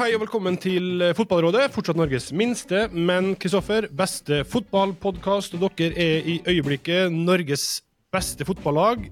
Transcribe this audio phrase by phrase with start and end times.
[0.00, 1.66] hei og velkommen til Fotballrådet.
[1.74, 5.58] Fortsatt Norges minste, men Kristoffer, beste fotballpodkast.
[5.60, 9.10] Dere er i øyeblikket Norges beste fotballag.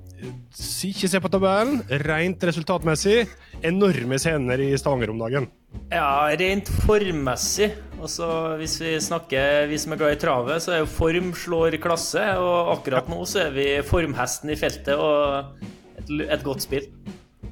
[0.88, 1.82] Ikke se på tabellen.
[2.06, 3.26] Rent resultatmessig,
[3.68, 5.50] enorme scener i Stavanger om dagen.
[5.92, 7.68] Ja, rent formmessig.
[8.00, 11.76] Altså, hvis vi snakker vi som er glad i travet, så er jo form slår
[11.84, 12.24] klasse.
[12.40, 15.60] Og akkurat nå så er vi formhesten i feltet og
[16.00, 16.88] et, et godt spill.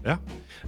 [0.06, 0.16] Ja.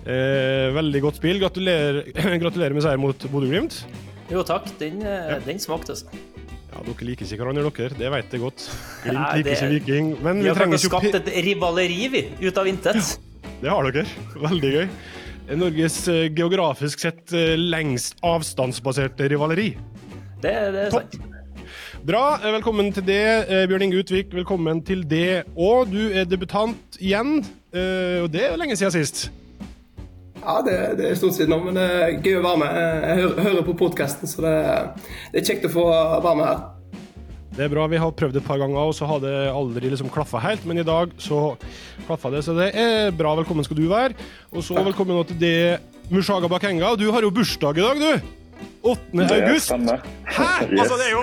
[0.07, 1.41] Eh, veldig godt spill.
[1.43, 2.03] Gratulerer,
[2.43, 3.83] gratulerer med seier mot Bodø-Glimt.
[4.29, 5.39] Jo takk, den, eh, ja.
[5.45, 6.11] den smakte, altså.
[6.69, 7.97] Ja, Dere liker ikke hverandre, dere.
[7.97, 8.67] Det vet jeg godt.
[9.05, 10.11] Glimt liker ikke Viking.
[10.25, 13.01] Men vi, vi har skapt et rivaleri, vi, ut av intet.
[13.01, 14.05] Ja, det har dere.
[14.45, 14.85] Veldig gøy.
[15.59, 19.73] Norges eh, geografisk sett eh, lengst avstandsbaserte rivaleri.
[20.45, 21.19] Det, det er sant.
[22.09, 22.39] Bra.
[22.45, 23.25] Velkommen til det,
[23.69, 24.31] Bjørn Inge Utvik.
[24.33, 25.43] Velkommen til det.
[25.59, 27.41] Og du er debutant igjen.
[27.75, 29.27] Og det er lenge siden sist.
[30.43, 32.81] Ja, det, det er stort siden nå, men det er gøy å være med.
[32.81, 34.57] Jeg hører, hører på podkasten, så det,
[35.33, 36.61] det, er kjekt å få være med her.
[37.59, 37.89] Det er bra.
[37.91, 40.63] Vi har prøvd et par ganger, og så har det aldri liksom klaffa helt.
[40.69, 41.57] Men i dag så
[42.07, 43.35] klaffa det, så det er bra.
[43.41, 44.15] Velkommen skal du være.
[44.53, 44.93] Og så Takk.
[44.93, 45.59] velkommen til det
[46.13, 46.95] Mushaga Bakenga.
[47.01, 48.13] Du har jo bursdag i dag, du.
[48.83, 49.01] 8.
[49.13, 49.67] Det august.
[49.67, 49.99] Stemmer.
[50.25, 50.71] Hæ?!
[50.71, 50.81] Yes.
[50.81, 51.23] Altså, det er jo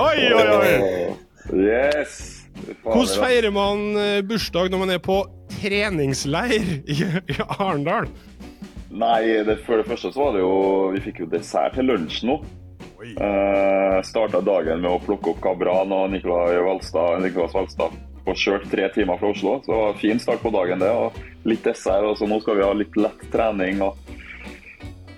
[0.00, 0.72] Oi, oi, oi!
[1.52, 2.39] Yes.
[2.84, 5.20] Hvordan feirer man eh, bursdag når man er på
[5.60, 8.10] treningsleir i, i Arendal?
[8.90, 10.54] Nei, det, for det første så var det jo
[10.96, 12.40] Vi fikk jo dessert til lunsj nå.
[13.00, 17.96] Uh, eh, Starta dagen med å plukke opp Gabran og Nicolai Valstad, Nicolas Valstad
[18.28, 19.58] og kjørt tre timer fra Oslo.
[19.64, 20.90] Så det var en fin start på dagen, det.
[20.90, 22.04] og Litt dessert.
[22.04, 23.82] og så Nå skal vi ha litt lett trening.
[23.82, 23.96] og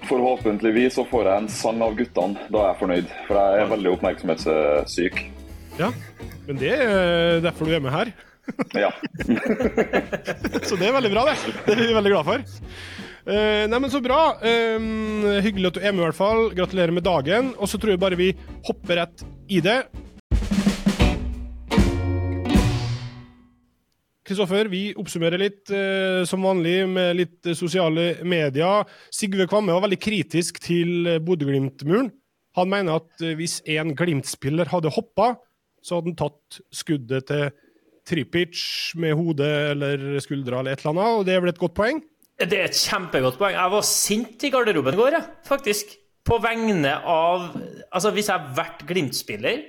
[0.09, 2.47] Forhåpentligvis så får jeg en sang av guttene.
[2.49, 3.17] Da er jeg fornøyd.
[3.27, 5.23] For jeg er veldig oppmerksomhetssyk.
[5.81, 5.91] Ja,
[6.49, 8.13] men det er derfor du er med her.
[8.75, 8.91] Ja.
[10.67, 11.37] så det er veldig bra, det.
[11.67, 12.45] Det er vi veldig glad for.
[13.23, 14.35] Uh, nei, men Så bra.
[14.43, 16.49] Um, hyggelig at du er med, i hvert fall.
[16.57, 17.53] Gratulerer med dagen.
[17.59, 18.33] Og så tror jeg bare vi
[18.67, 19.85] hopper rett i det.
[24.27, 28.91] Kristoffer, vi oppsummerer litt uh, som vanlig med litt sosiale medier.
[29.15, 32.11] Sigve Kvamme var veldig kritisk til Bodø-Glimt-muren.
[32.59, 35.31] Han mener at hvis en Glimt-spiller hadde hoppa,
[35.83, 37.51] så hadde han tatt skuddet til
[38.09, 38.63] Tripic
[38.99, 42.01] med hodet eller skuldra eller et eller annet, og det er vel et godt poeng?
[42.43, 43.55] Det er et kjempegodt poeng.
[43.55, 45.93] Jeg var sint i garderoben i går, jeg, faktisk.
[46.23, 47.49] På vegne av
[47.91, 49.63] Altså, hvis jeg har vært Glimt-spiller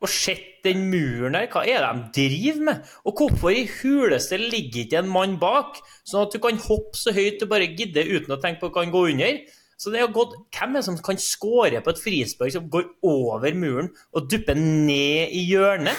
[0.00, 2.92] og sett den muren der, hva er det de driver med?
[3.04, 5.76] Og hvorfor i huleste ligger ikke en mann bak,
[6.08, 8.80] sånn at du kan hoppe så høyt du bare gidder uten å tenke på hva
[8.80, 9.42] kan gå under?
[9.80, 12.66] Så det er jo godt, Hvem er det som kan skåre på et frispark som
[12.72, 15.96] går over muren og dupper ned i hjørnet?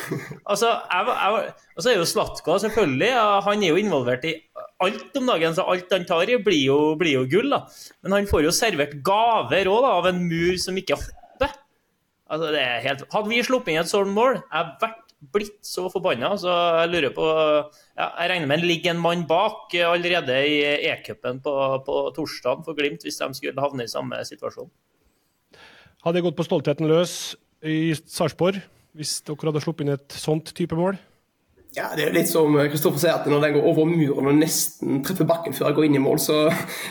[0.52, 3.09] Altså, jeg, jeg, så er jo Slatko selvfølgelig,
[3.47, 4.36] han er jo involvert i
[4.81, 7.50] alt om dagen, så alt han tar i, blir jo, blir jo gull.
[7.53, 7.64] da.
[8.03, 11.56] Men han får jo servert gaver òg, av en mur som ikke hopper.
[12.31, 13.06] Altså, det er helt...
[13.14, 16.34] Hadde vi sluppet inn et sånt mål, jeg vært blitt så forbanna.
[16.40, 20.58] Så jeg lurer på ja, Jeg regner med det ligger en mann bak allerede i
[20.90, 21.54] E-cupen på,
[21.86, 24.72] på torsdag for Glimt, hvis de skulle havne i samme situasjon.
[26.02, 28.58] Hadde jeg gått på stoltheten løs i Sarpsborg
[28.98, 30.98] hvis dere hadde sluppet inn et sånt type mål?
[31.72, 35.00] Ja, Det er litt som Kristoffer sier, at når den går over muren og nesten
[35.08, 36.42] treffer bakken før han går inn i mål, så,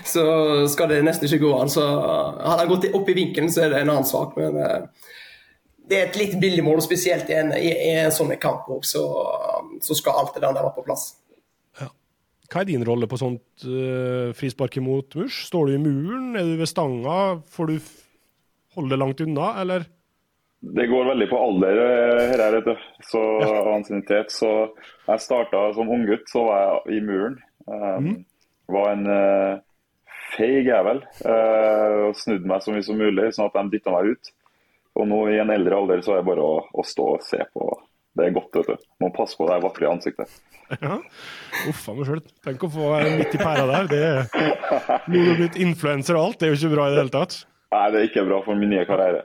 [0.08, 0.24] så
[0.72, 1.68] skal det nesten ikke gå an.
[1.68, 4.38] Så Hadde han gått opp i vinkelen, så er det en annen sak.
[4.40, 5.09] Men eh,
[5.90, 8.84] det er et litt billig mål, spesielt i en, i, i en sånn kamp òg,
[8.86, 9.02] så,
[9.82, 11.08] så, skal alt det der være på plass.
[11.80, 11.90] Ja.
[12.50, 15.42] Hva er din rolle på sånt uh, frispark imot murs?
[15.50, 17.90] Står du i muren, er du ved stanga, får du
[18.76, 19.88] holde det langt unna, eller?
[20.60, 22.88] Det går veldig på alder eh, her, vet du.
[23.08, 23.60] Så ja.
[23.72, 24.32] ansiennitet.
[24.34, 24.50] Så
[25.06, 27.38] jeg starta som unggutt, så var jeg i muren.
[27.64, 28.18] Um, mm.
[28.76, 29.62] Var en uh,
[30.34, 31.00] feig jævel.
[31.24, 34.32] Uh, snudde meg så mye som mulig, sånn at de dytta meg ut.
[35.00, 37.40] Og nå i en eldre alder så er det bare å, å stå og se
[37.54, 37.68] på.
[38.18, 38.88] Det er godt, vet du.
[39.00, 40.32] Må passe på det vakre ansiktet.
[40.82, 40.98] Ja.
[41.70, 42.22] Uff a meg sjøl.
[42.44, 43.86] Tenk å få midt i pæra der.
[43.90, 44.24] Det er
[45.06, 46.40] Nå har du blitt influenser og alt.
[46.40, 47.38] Det er jo ikke bra i det hele tatt.
[47.70, 49.22] Nei, det er ikke bra for min nye karriere.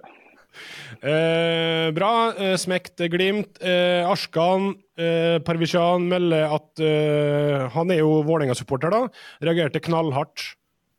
[1.01, 2.11] Eh, bra.
[2.37, 3.59] Eh, smekt Glimt.
[3.59, 9.01] Eh, Askan eh, Parvishan melder at eh, han er jo Vålerenga-supporter, da.
[9.49, 10.53] Reagerte knallhardt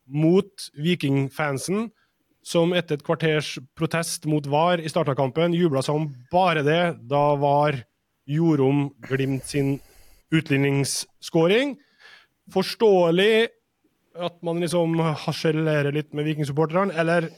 [0.06, 1.88] mot Viking-fansen
[2.46, 6.82] som etter et kvarters protest mot VAR i starten av kampen jubla som bare det
[7.10, 7.80] da VAR
[8.30, 9.76] gjorde om Glimt sin
[10.34, 11.76] utligningsskåring.
[12.54, 13.48] Forståelig
[14.16, 14.94] at man liksom
[15.26, 17.28] harselerer litt med vikingsupporterne, eller?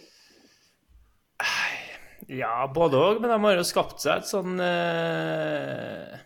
[2.28, 6.18] Ja, både òg, men de har jo skapt seg et sånn eh,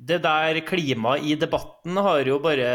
[0.00, 2.70] det der klimaet i debatten har jo bare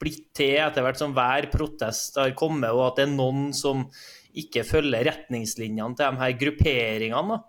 [0.00, 3.84] blitt til etter hvert som hver protest har kommet, og at det er noen som
[4.42, 7.40] ikke følger retningslinjene til de her grupperingene.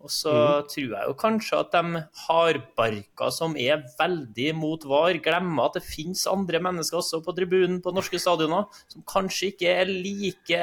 [0.00, 0.32] Og så
[0.64, 5.84] tror jeg jo kanskje at de hardbarka som er veldig mot VAR, glemmer at det
[5.84, 10.62] finnes andre mennesker også på tribunen på norske stadioner som kanskje ikke er like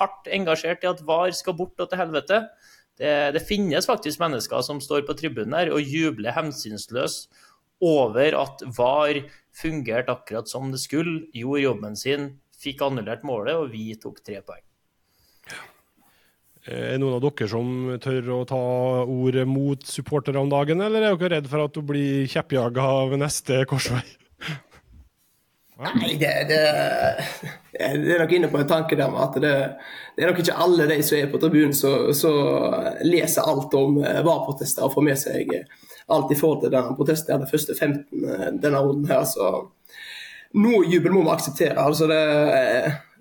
[0.00, 2.40] hardt engasjert i at VAR skal bort og til helvete.
[2.98, 7.30] Det, det finnes faktisk mennesker som står på tribunen her og jubler hensynsløst
[7.80, 9.22] over at VAR
[9.56, 12.26] fungerte akkurat som det skulle, gjorde jobben sin,
[12.60, 14.66] fikk annullert målet, og vi tok tre poeng.
[16.68, 17.68] Er det noen av dere som
[18.04, 18.64] tør å ta
[19.08, 23.22] ordet mot supportere om dagen, eller er dere redd for at hun blir kjeppjaga ved
[23.22, 24.02] neste korsvei?
[25.80, 26.58] Nei, det, det,
[27.72, 29.52] det er nok inne på en tanke der med at det,
[30.12, 32.34] det er nok ikke alle de som er på tribunen som
[33.08, 35.78] leser alt om eh, VAR-protester og får med seg eh,
[36.12, 39.24] alt i forhold til denne protesten jeg hadde første 15 eh, denne runden her.
[39.24, 39.70] Så
[40.60, 41.78] noe jubel må vi akseptere.
[41.80, 42.20] altså det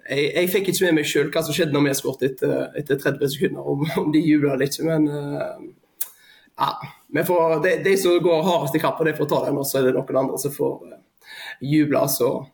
[0.10, 3.00] jeg, jeg, fikk ikke med meg sjøl hva som skjedde når vi skåret etter, etter
[3.02, 4.86] 30 sekunder, om, om de jubla eller ikke.
[4.88, 6.06] Men uh,
[6.60, 6.70] ja,
[7.28, 9.90] får, de, de, som går hardest i kampen, de får ta den, og så er
[9.90, 11.34] det noen andre som får uh,
[11.66, 12.48] juble og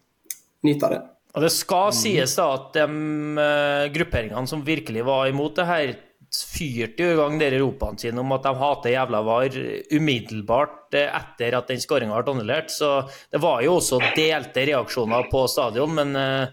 [0.68, 1.04] nyte det.
[1.36, 5.96] Og Det skal sies da at de uh, grupperingene som virkelig var imot det her,
[6.36, 9.54] fyrte jo i gang dere ropene sine om at de hater jævla VAR
[9.96, 12.74] umiddelbart etter at den skåringa ble annullert.
[12.74, 12.90] Så
[13.31, 16.48] det var jo også delte reaksjoner på stadion, men Eh,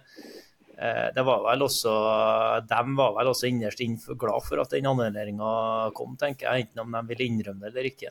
[1.14, 1.92] det var vel også,
[2.66, 5.52] De var vel også innerst inne glad for at den annulleringa
[5.94, 8.10] kom, tenker jeg, enten om de ville innrømme det eller ikke.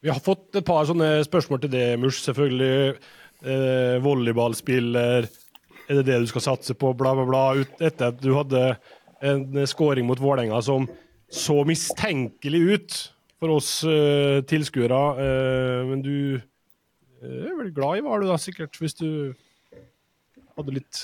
[0.00, 2.22] Vi har fått et par sånne spørsmål til det, Mush.
[2.24, 2.96] Selvfølgelig.
[3.40, 5.28] Eh, volleyballspiller,
[5.88, 6.92] er det det du skal satse på?
[6.96, 7.44] Bla, bla, bla.
[7.60, 8.64] Ut etter at du hadde
[9.20, 10.86] en scoring mot Vålerenga som
[11.30, 12.98] så mistenkelig ut
[13.40, 15.00] for oss eh, tilskuere.
[15.24, 19.32] Eh, men du eh, er vel glad i du da, sikkert, hvis du
[20.60, 21.00] hadde litt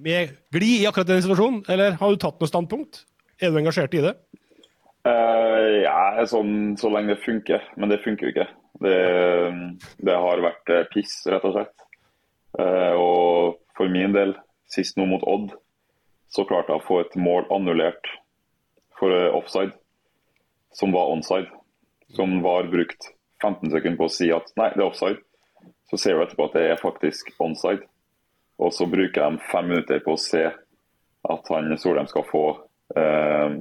[0.00, 1.62] mer glid i akkurat den situasjonen?
[1.70, 3.04] Eller har du tatt noe standpunkt?
[3.42, 4.14] Er du engasjert i det?
[5.04, 7.64] Uh, ja, sånn så lenge det funker.
[7.76, 8.48] Men det funker jo ikke.
[8.84, 8.98] Det,
[10.02, 11.84] det har vært eh, piss, rett og slett.
[12.58, 14.34] Uh, og for min del,
[14.70, 15.52] sist nå mot Odd,
[16.34, 18.10] så klarte jeg å få et mål annullert
[18.98, 19.74] for offside,
[20.74, 21.50] som var onside.
[22.14, 23.10] Som var brukt
[23.42, 25.22] 15 sekunder på å si at nei, det er offside.
[25.90, 27.86] Så ser du etterpå at det er faktisk onside.
[28.62, 30.44] Og så bruker de fem minutter på å se
[31.24, 32.44] at han Solheim skal få
[32.96, 33.56] eh,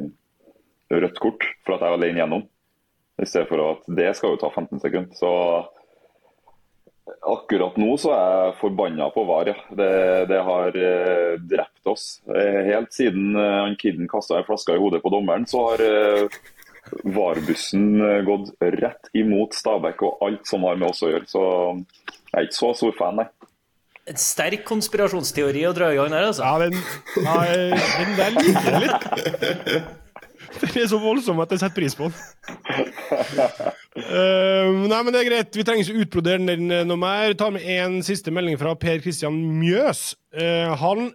[0.93, 2.43] rødt kort for at jeg er alene gjennom.
[3.21, 5.15] I stedet for at det skal jo ta 15 sekunder.
[5.17, 5.31] Så
[7.33, 9.51] akkurat nå så er jeg forbanna på VAR.
[9.53, 9.57] Ja.
[9.79, 9.91] Det,
[10.31, 12.07] det, har eh, drept oss.
[12.27, 15.85] Eh, helt siden eh, han Kidden kasta ei flaske i hodet på dommeren, så har
[15.85, 16.41] eh,
[17.03, 21.29] VAR-bussen eh, gått rett imot Stabæk og alt som har med oss å gjøre.
[21.29, 23.29] Så jeg er ikke så stor fan, nei.
[24.03, 26.43] En sterk konspirasjonsteori å dra i gang der, altså.
[26.43, 26.75] Ja, den,
[27.23, 29.03] nei, den der liker jeg litt.
[30.53, 32.17] Den er så voldsom at jeg setter pris på den.
[33.95, 35.55] Uh, nei, men det er greit.
[35.55, 37.33] Vi trenger ikke utbrodere den noe mer.
[37.39, 40.13] Ta med en siste melding fra Per Christian Mjøs.
[40.35, 41.09] Uh, han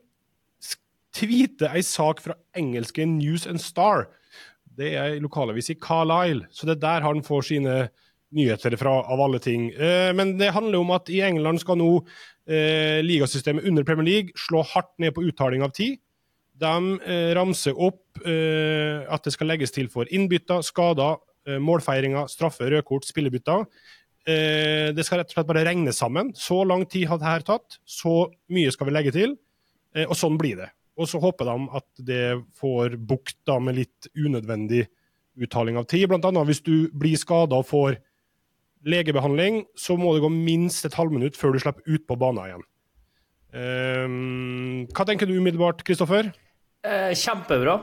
[1.14, 4.08] tweeter ei sak fra engelske News and Star.
[4.78, 7.78] Det er ei lokalavis i Carlisle, så det er der han får sine
[8.34, 9.70] nyheter fra, av alle ting.
[9.72, 11.90] Eh, men det handler om at i England skal nå
[12.48, 15.98] eh, ligasystemet under Premier League slå hardt ned på uttaling av tid.
[16.58, 22.28] De eh, ramser opp eh, at det skal legges til for innbytter, skader, eh, målfeiringer,
[22.30, 23.64] straffe, rødkort, spillebytter.
[24.28, 26.34] Eh, det skal rett og slett bare regne sammen.
[26.36, 29.38] Så lang tid har dette tatt, så mye skal vi legge til.
[30.04, 30.68] Og sånn blir det.
[31.00, 32.24] Og så håper de at det
[32.58, 34.84] får bukt med litt unødvendig
[35.40, 36.08] uttaling av tid.
[36.10, 37.96] Blant annet hvis du blir skada og får
[38.86, 42.66] legebehandling, så må det gå minst et halvminutt før du slipper ut på banen igjen.
[43.48, 46.28] Um, hva tenker du umiddelbart, Kristoffer?
[46.84, 47.78] Eh, kjempebra.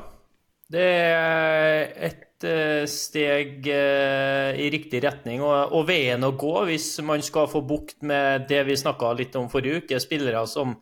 [0.71, 6.87] Det er et uh, steg uh, i riktig retning og, og, veien å gå hvis
[7.05, 10.73] man skal få bukt med det vi snakka litt om forrige uke, spillere som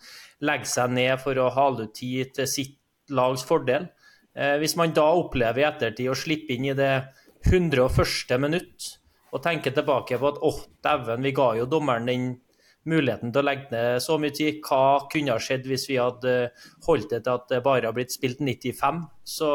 [0.44, 2.80] legger seg ned for å hale ut tid til sitt
[3.12, 3.90] lags fordel.
[4.38, 6.94] Uh, hvis man da opplever i ettertid å slippe inn i det
[7.44, 8.40] 101.
[8.40, 8.94] minutt
[9.34, 12.28] og tenker tilbake på at åh, oh, dæven, vi ga jo dommeren den
[12.90, 14.60] muligheten til å legge ned så mye tid.
[14.66, 16.36] Hva kunne ha skjedd hvis vi hadde
[16.88, 19.02] holdt det til at det bare har blitt spilt 95?
[19.36, 19.50] Så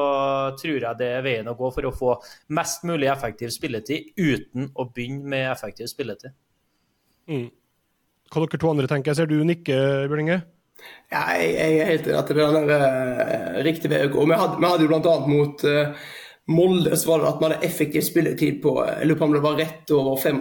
[0.60, 2.16] tror jeg det er veien å gå for å få
[2.56, 6.34] mest mulig effektiv spilletid uten å begynne med effektiv spilletid.
[7.28, 7.48] Mm.
[8.28, 9.12] Hva dere to andre tenker?
[9.12, 9.76] Jeg Ser du nikke,
[10.08, 10.40] Bjørninge?
[11.10, 14.24] Ja, jeg, jeg, er helt enig at det er den riktig riktige vei å gå.
[14.30, 15.14] Vi hadde, vi hadde jo bl.a.
[15.26, 16.10] mot uh,
[16.48, 19.42] Molde så var det at man hadde effektiv spilletid på jeg lurer på om det
[19.44, 20.38] var rett over fem,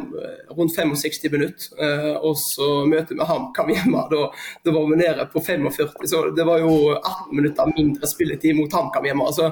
[0.55, 1.65] rundt 65 minutter.
[1.83, 4.29] Eh, og så møtet med HamKam hjemme, da,
[4.63, 6.07] da var vi nede på 45.
[6.07, 9.27] Så det var jo 18 minutter mindre spilletid mot HamKam hjemme.
[9.27, 9.51] altså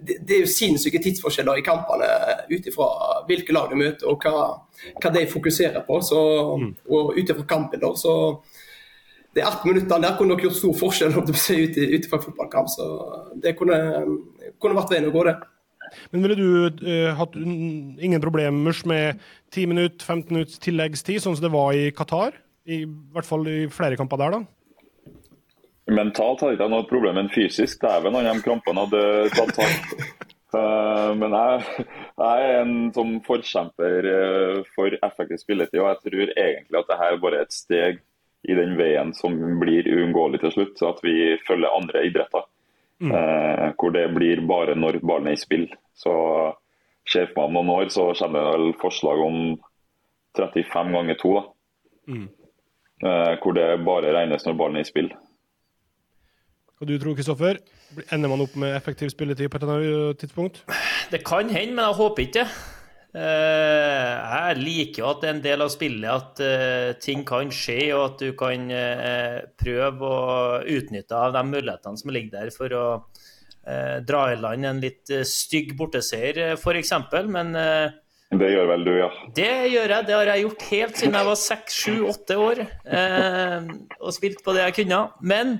[0.00, 2.08] det, det, er jo sinnssyke tidsforskjeller i kampene
[2.48, 2.88] ut ifra
[3.28, 4.48] hvilke lag de møter og hva,
[4.96, 6.00] hva de fokuserer på.
[6.00, 6.20] Så,
[6.88, 7.92] og ut ifra kampen, da.
[7.92, 8.14] Så
[9.36, 12.72] de 18 minuttene der kunne nok gjort stor forskjell ut ifra fotballkamp.
[12.72, 12.88] Så
[13.42, 13.78] det kunne,
[14.56, 15.42] kunne vært veien å gå, det.
[16.12, 16.48] Men ville du
[16.86, 19.22] uh, hatt ingen problemer med
[19.54, 22.36] 10 minutter, 15 minutter tilleggstid, sånn som det var i Qatar?
[22.64, 24.44] I hvert fall i flere kamper der, da?
[25.92, 29.02] Mentalt hadde jeg ikke noe problem, men fysisk dæven han de krampene hadde
[29.36, 30.06] tatt tak.
[30.54, 36.34] Uh, men jeg, jeg, er en som forkjemper uh, for effektiv spilletid, og jeg tror
[36.46, 38.00] egentlig at dette bare er et steg
[38.44, 40.82] i den veien som blir uunngåelig til slutt.
[40.88, 42.48] At vi følger andre idretter.
[43.02, 43.10] Mm.
[43.10, 45.66] Eh, hvor det blir bare når ballen er i spill.
[45.98, 46.12] Så
[47.10, 49.38] ser for meg om noen år så kommer det vel forslag om
[50.38, 51.34] 35 ganger 2.
[51.34, 51.44] Da.
[52.14, 52.28] Mm.
[53.04, 55.10] Eh, hvor det bare regnes når ballen er i spill.
[56.74, 57.60] Hva du tror Kristoffer?
[58.10, 60.64] Ender man opp med effektiv spilletid på et eller annet tidspunkt?
[61.12, 62.48] Det kan hende, men jeg håper ikke det.
[63.14, 67.52] Eh, jeg liker jo at det er en del av spillet at uh, ting kan
[67.54, 70.24] skje, og at du kan uh, prøve å
[70.74, 72.86] utnytte av de mulighetene som ligger der for å
[74.04, 76.90] dra i land en litt stygg borteseier, f.eks.
[77.32, 79.06] Men Det gjør vel du, ja?
[79.38, 80.04] Det gjør jeg.
[80.04, 84.52] Det har jeg gjort helt siden jeg var seks, sju, åtte år og spilt på
[84.52, 84.98] det jeg kunne.
[85.24, 85.54] Men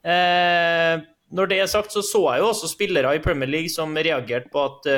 [0.00, 4.48] når det er sagt, så så jeg jo også spillere i Premier League som reagerte
[4.56, 4.88] på at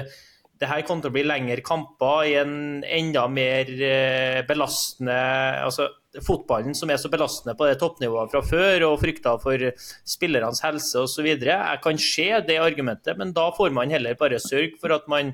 [0.62, 2.54] det her kommer til å bli lengre kamper i en
[2.86, 5.18] enda mer eh, belastende
[5.64, 5.90] altså
[6.22, 9.62] Fotballen som er så belastende på det toppnivået fra før, og frykta for
[10.04, 11.24] spillernes helse osv.
[11.24, 15.32] Jeg kan se det argumentet, men da får man heller bare sørge for at man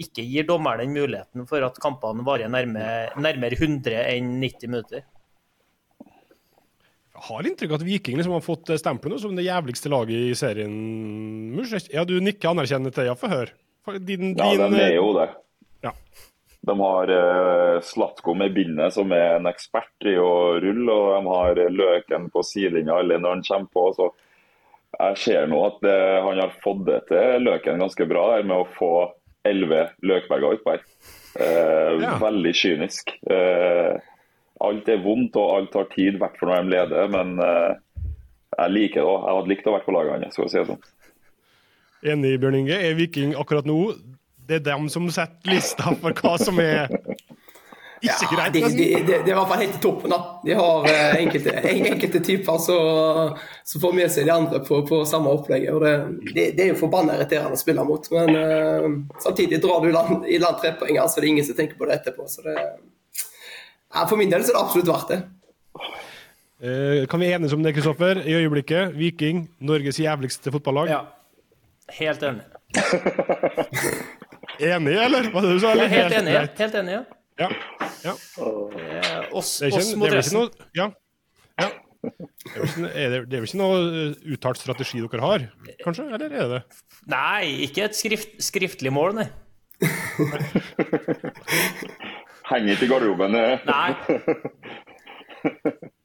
[0.00, 5.04] ikke gir dommeren den muligheten for at kampene varer nærmere, nærmere 100 enn 90 minutter.
[7.16, 10.34] Jeg har inntrykk av at Viking liksom har fått stempelet som det jævligste laget i
[10.36, 11.60] serien.
[11.92, 13.52] Ja, du nikker anerkjennende til, ja, få høre.
[13.86, 15.28] Din, ja, din, de er jo det.
[15.80, 15.92] Ja.
[16.66, 21.20] De har uh, Slatko med bindet, som er en ekspert i å rulle, og de
[21.30, 23.84] har Løken på sidelinja eller når han kommer på.
[23.94, 24.10] så
[24.96, 28.62] jeg ser nå at det, han har fått det til Løken ganske bra der med
[28.62, 28.90] å få
[29.46, 30.84] elleve Løkberger utpå her.
[31.36, 32.16] Uh, ja.
[32.22, 33.14] Veldig kynisk.
[33.30, 33.94] Uh,
[34.66, 37.10] alt er vondt og alt tar tid, i hvert fall når de leder.
[37.12, 37.34] Men
[38.56, 39.18] jeg liker det òg.
[39.20, 40.86] Jeg hadde likt å være på laget hans, for å si det sånn.
[42.12, 42.76] Enig, Bjørn Inge.
[42.78, 43.80] Er Viking akkurat nå
[44.46, 46.86] det er dem som setter lista for hva som er
[48.04, 48.56] ikke greit?
[48.60, 50.12] Ja, det, det, det, det er i hvert fall helt i toppen.
[50.12, 50.18] da.
[50.44, 55.32] De har eh, enkelte, enkelte, typer som får med seg de andre på, på samme
[55.32, 55.72] opplegget.
[55.74, 58.10] og Det, er jo forbanna irriterende å spille mot.
[58.14, 58.90] Men eh,
[59.24, 61.80] samtidig drar du i land, i land tre poeng, så det er ingen som tenker
[61.80, 62.28] på det etterpå.
[62.30, 62.56] så det,
[63.16, 65.20] ja, For min del så er det absolutt verdt det.
[66.66, 68.22] Eh, kan vi enes om det, Kristoffer?
[68.22, 70.92] I øyeblikket, Viking, Norges jævligste fotballag.
[70.92, 71.04] Ja.
[71.94, 72.42] Helt enig.
[74.72, 75.30] enig, eller?
[75.30, 75.72] Hva du sa?
[75.74, 75.84] du?
[75.84, 76.44] Helt, helt, enig, ja.
[76.58, 77.02] helt enig, ja.
[77.36, 77.50] Ja.
[78.02, 78.14] ja.
[79.36, 80.48] Oss, det er ikke, oss mot resten.
[80.76, 80.88] Ja.
[81.60, 81.68] ja.
[82.06, 85.48] Det er, vel ikke noe eh, uttalt strategi dere har,
[85.84, 86.06] kanskje?
[86.10, 86.62] Eller er det det?
[87.12, 89.28] Nei, ikke et skrift, skriftlig mål, nei.
[92.46, 93.36] Henger ikke i garderoben.
[93.66, 93.90] Nei.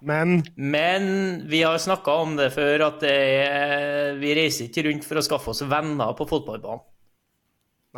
[0.00, 1.04] Men Men
[1.48, 5.24] vi har snakka om det før, at det er, vi reiser ikke rundt for å
[5.24, 6.82] skaffe oss venner på fotballbanen.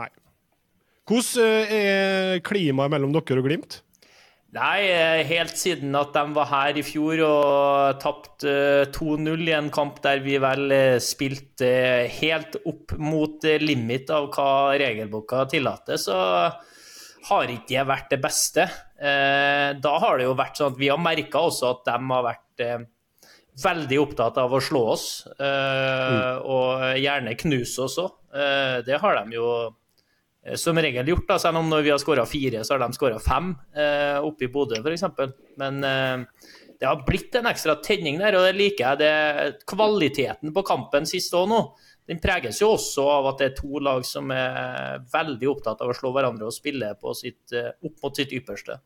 [0.00, 0.08] Nei.
[1.08, 3.80] Hvordan eh, er klimaet mellom dere og Glimt?
[4.52, 8.52] Nei, eh, helt siden at de var her i fjor og tapte
[8.92, 11.70] 2-0 eh, i en kamp der vi vel spilte
[12.20, 16.18] helt opp mot limit av hva regelboka tillater, så
[17.28, 18.64] har ikke det vært det beste.
[18.98, 22.24] Eh, da har det jo vært sånn at vi har merka også at de har
[22.26, 22.80] vært eh,
[23.62, 26.48] veldig opptatt av å slå oss, eh, mm.
[26.48, 28.18] og gjerne knuse oss òg.
[28.86, 29.48] Det har de jo
[30.58, 33.18] som regel gjort, da, selv om når vi har skåra fire, så har de skåra
[33.22, 33.52] fem
[34.24, 35.04] oppe i Bodø f.eks.
[35.60, 39.02] Men det har blitt en ekstra tenning der, og det liker jeg.
[39.04, 41.60] Det, kvaliteten på kampen sist òg nå
[42.08, 45.92] den preges jo også av at det er to lag som er veldig opptatt av
[45.92, 48.80] å slå hverandre og spille sitt, eh, opp mot sitt ypperste.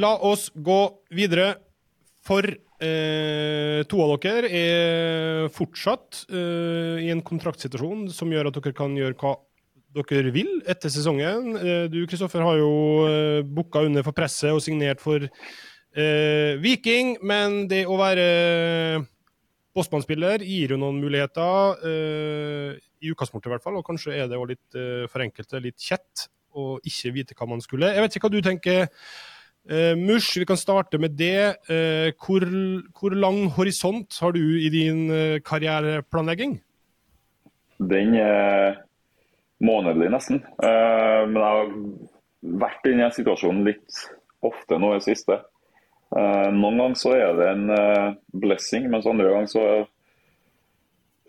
[0.00, 0.80] La oss gå
[1.12, 1.56] videre.
[2.20, 8.76] For eh, to av dere er fortsatt eh, i en kontraktsituasjon som gjør at dere
[8.76, 9.38] kan gjøre hva
[9.96, 11.54] dere vil etter sesongen.
[11.56, 12.74] Eh, du Kristoffer, har jo
[13.08, 18.28] eh, booka under for presset og signert for eh, Viking, men det å være
[19.76, 23.78] Bossmann-spiller gir jo noen muligheter, uh, i utgangspunktet i hvert fall.
[23.78, 26.26] Og kanskje er det òg litt uh, for enkelte litt kjett
[26.58, 27.92] å ikke vite hva man skulle.
[27.94, 28.88] Jeg vet ikke hva du tenker.
[29.70, 31.54] uh, Mush, vi kan starte med det.
[32.18, 32.46] Hvor,
[32.98, 35.06] hvor lang horisont har du i din
[35.46, 36.58] karriereplanlegging?
[37.80, 38.82] Den er
[39.62, 40.42] månedlig, nesten.
[40.60, 41.70] Men jeg har
[42.66, 44.02] vært i den situasjonen litt
[44.44, 45.38] ofte nå i det siste.
[46.16, 49.64] Eh, noen ganger så er det en eh, blessing, mens andre ganger så,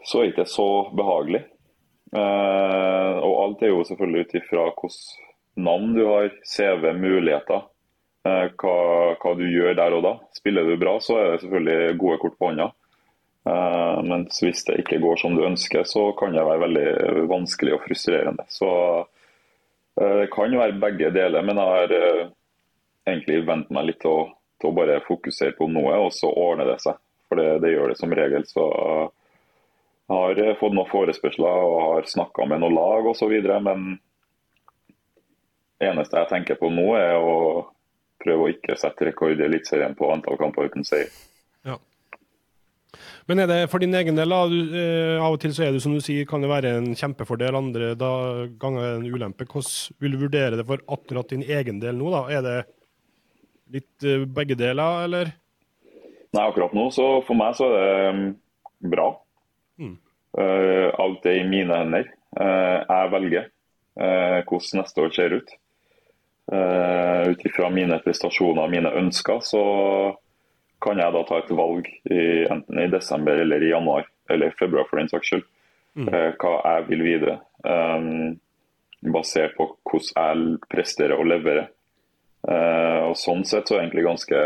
[0.01, 1.43] så er det ikke så behagelig.
[2.11, 7.67] Eh, og alt er jo selvfølgelig ut ifra hvilket navn du har, CV, muligheter.
[8.23, 8.75] hva,
[9.17, 10.11] hva du gjør der og da.
[10.37, 12.67] Spiller du bra, så er det selvfølgelig gode kort på hånda.
[14.05, 17.81] Mens hvis det ikke går som du ønsker, så kan det være veldig vanskelig og
[17.87, 18.45] frustrerende.
[18.53, 18.69] Så
[19.97, 21.95] det kan være begge deler, men jeg har
[23.09, 24.29] egentlig vent meg litt til å,
[24.61, 26.99] til å bare fokusere på noe, og så ordner det seg.
[27.29, 28.45] For det, det gjør det som regel.
[28.47, 28.63] Så
[30.11, 33.35] jeg har fått noen forespørsler og har snakka med noen lag osv.,
[33.67, 33.93] men
[35.81, 37.37] det eneste jeg tenker på nå, er å
[38.21, 41.09] prøve å ikke sette rekord i Eliteserien på antall kamper uten seier.
[41.65, 41.79] Ja.
[43.29, 45.81] Men er det for din egen del, du, eh, av og til så er det
[45.81, 48.11] som du sier, kan det være en kjempefordel, andre da,
[48.61, 49.47] ganger en ulempe.
[49.49, 52.11] Hvordan vil du vurdere det for akkurat din egen del nå?
[52.13, 52.23] da?
[52.29, 52.57] Er det
[53.73, 55.33] litt eh, begge deler, eller?
[56.31, 58.21] Nei, akkurat nå, så for meg så er det um,
[58.91, 59.07] bra.
[59.81, 59.95] Mm.
[60.39, 62.13] Eh, alt er i mine hender.
[62.39, 63.49] Eh, jeg velger
[63.91, 65.49] hvordan neste år ser ut.
[66.51, 69.61] Uh, Ut ifra mine prestasjoner og mine ønsker, så
[70.81, 74.87] kan jeg da ta et valg i, enten i desember eller i januar, eller februar
[74.89, 75.43] for den saks skyld,
[76.07, 77.37] eh, hva jeg vil videre.
[77.63, 78.39] Um,
[79.13, 81.69] basert på hvordan jeg presterer og leverer.
[82.47, 84.39] Eh, og Sånn sett så er det egentlig ganske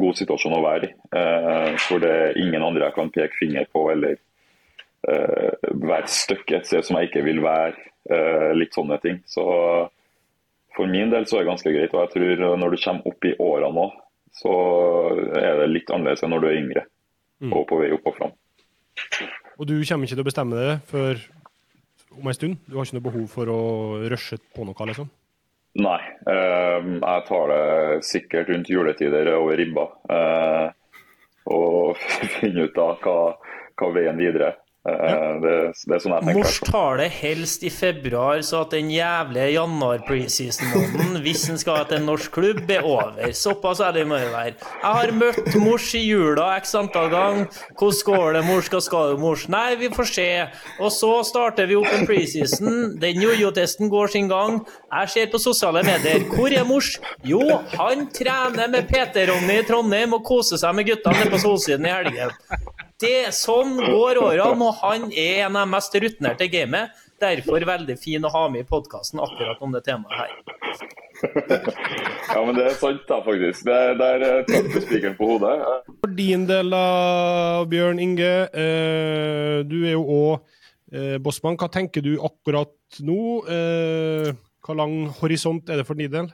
[0.00, 0.90] god situasjon å være i.
[1.16, 4.18] Eh, for det er ingen andre jeg kan peke finger på eller
[5.08, 7.86] eh, være stuck et sted som jeg ikke vil være.
[8.56, 9.18] litt sånne ting.
[9.28, 9.42] Så
[10.74, 11.92] for min del så er det ganske greit.
[11.94, 13.84] Og jeg tror når du kommer opp i åra nå,
[14.34, 14.54] så
[15.36, 16.82] er det litt annerledes enn når du er yngre
[17.52, 18.32] og på vei opp og fram.
[19.60, 21.20] Og du kommer ikke til å bestemme det før
[22.16, 22.56] om en stund?
[22.66, 23.60] Du har ikke noe behov for å
[24.10, 25.10] rushe på noe, liksom?
[25.78, 26.00] Nei.
[26.26, 29.86] eh, jeg tar det sikkert rundt juletider over ribba.
[30.10, 30.70] eh,
[31.50, 31.96] og
[32.38, 33.18] finner ut da hva,
[33.78, 34.54] hva veien videre
[34.88, 35.00] er.
[35.10, 35.54] Eh, det,
[35.86, 36.38] det er sånn jeg tenker.
[36.38, 42.00] Mors tar det helst i februar, så at den jævlige januar-preseason-måneden, hvis en skal til
[42.00, 43.18] en norsk klubb, er over.
[43.36, 44.54] Såpass ærlig må i være.
[44.56, 47.62] Jeg har møtt mors i jula x antall ganger.
[47.76, 48.70] Hvordan går det, mors?
[48.72, 49.46] Hva skal du, mors?
[49.52, 50.28] Nei, vi får se.
[50.80, 52.98] Og så starter vi opp en preseason.
[53.02, 54.60] Den jojo-testen går sin gang.
[54.90, 56.24] Jeg ser på sosiale medier.
[56.32, 56.94] Hvor er mors?
[57.26, 57.42] Jo,
[57.76, 61.92] han trener med Peter-Ronny i Trondheim og koser seg med gutta nede på Solsiden i
[61.94, 62.32] helgen.
[63.00, 66.98] Det, sånn går årene, og han er en av de mest rutinerte i gamet.
[67.20, 70.34] Derfor veldig fin å ha med i podkasten akkurat om det temaet her.
[71.20, 73.64] Ja, men det er sant, da, faktisk.
[73.68, 75.56] Det, der eh, traff du spikeren på hodet.
[76.04, 78.32] For din del, da, Bjørn Inge.
[78.52, 80.32] Eh, du er jo òg
[80.92, 81.58] eh, bossmann.
[81.60, 83.20] Hva tenker du akkurat nå?
[83.48, 84.30] Eh,
[84.64, 86.32] hva lang horisont er det for din del?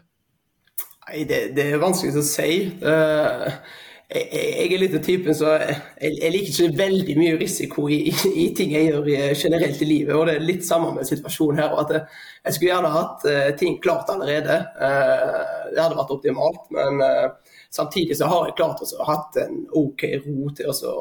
[1.06, 2.52] Nei, det, det er vanskelig å si.
[2.82, 3.58] Eh,
[4.06, 7.98] jeg, er litt av typen så jeg, liker ikke veldig mye risiko i,
[8.44, 10.14] i, ting jeg gjør generelt i livet.
[10.14, 11.74] og Det er litt samme med situasjonen her.
[11.80, 12.04] at Jeg,
[12.46, 14.60] jeg skulle gjerne hatt eh, ting klart allerede.
[14.78, 15.42] Eh,
[15.72, 16.70] det hadde vært optimalt.
[16.76, 20.96] Men eh, samtidig så har jeg klart å ha en OK ro til å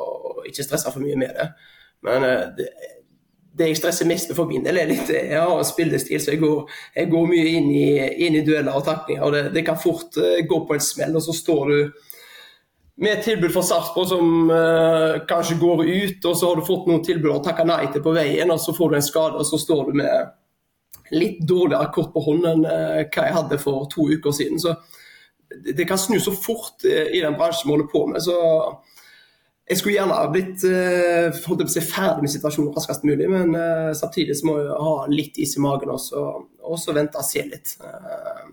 [0.50, 1.50] ikke stresse for mye med det.
[2.06, 2.72] Men eh, det,
[3.56, 6.34] det jeg stresser mest med for min del, er litt Jeg har en spillestil, så
[6.34, 6.66] jeg går,
[6.98, 7.88] jeg går mye inn i,
[8.26, 9.24] inn i dueller og taklinger.
[9.24, 11.80] og det, det kan fort eh, gå på en smell, og så står du
[13.02, 16.88] med et tilbud fra Sarpsborg som eh, kanskje går ut, og så har du fått
[16.88, 19.48] noen tilbud å takke nei til på veien, og så får du en skade, og
[19.48, 23.90] så står du med litt dårligere kort på hånden enn eh, hva jeg hadde for
[23.92, 24.62] to uker siden.
[24.64, 24.78] Så
[25.52, 28.24] det, det kan snu så fort eh, i den bransjen vi holder på med.
[28.26, 28.40] så
[29.66, 33.26] jeg skulle gjerne ha blitt eh, holdt på å si, ferdig med situasjonen raskest mulig,
[33.32, 36.22] men eh, samtidig så må jeg ha litt is i magen også,
[36.70, 37.74] og så vente og se litt.
[37.82, 38.44] Eh,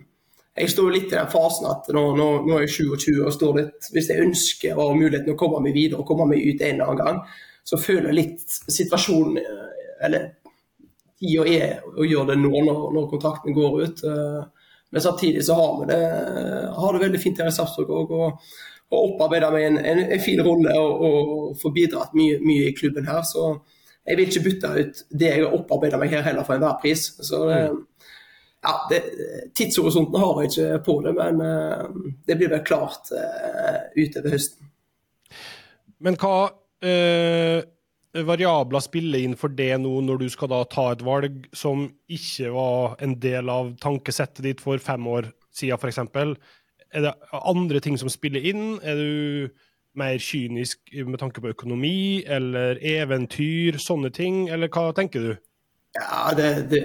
[0.52, 3.54] jeg står litt i den fasen at nå, nå, nå er jeg 27 og står
[3.56, 6.60] litt Hvis jeg ønsker og har muligheten å komme meg videre og komme meg ut
[6.60, 7.20] en eller annen gang,
[7.64, 10.26] så føler jeg litt situasjonen eh, Eller
[11.22, 14.04] tida er å gjøre det nå når, når kontrakten går ut.
[14.04, 16.00] eh, Men samtidig så har vi det,
[16.76, 18.10] har det veldig fint her i Sarpsborg òg.
[18.12, 18.56] Og,
[18.92, 22.74] og opparbeida meg en, en, en, fin rolle og, og få bidratt mye, mye, i
[22.76, 23.22] klubben her.
[23.24, 23.54] Så
[24.04, 27.06] jeg vil ikke bytte ut det jeg har opparbeida meg her heller for enhver pris.
[27.24, 27.62] Så det,
[28.62, 29.00] ja, det,
[29.58, 31.86] Tidshorisonten har jeg ikke på det, men uh,
[32.28, 34.68] det blir vel klart uh, utover høsten.
[36.02, 36.50] Men hva
[36.82, 37.62] eh,
[38.26, 42.50] variabler spiller inn for det nå, når du skal da ta et valg som ikke
[42.54, 46.00] var en del av tankesettet ditt for fem år siden, f.eks.?
[46.92, 48.80] Er det andre ting som spiller inn?
[48.82, 49.54] Er du
[49.98, 55.32] mer kynisk med tanke på økonomi eller eventyr, sånne ting, eller hva tenker du?
[55.92, 56.82] Ja, det, det,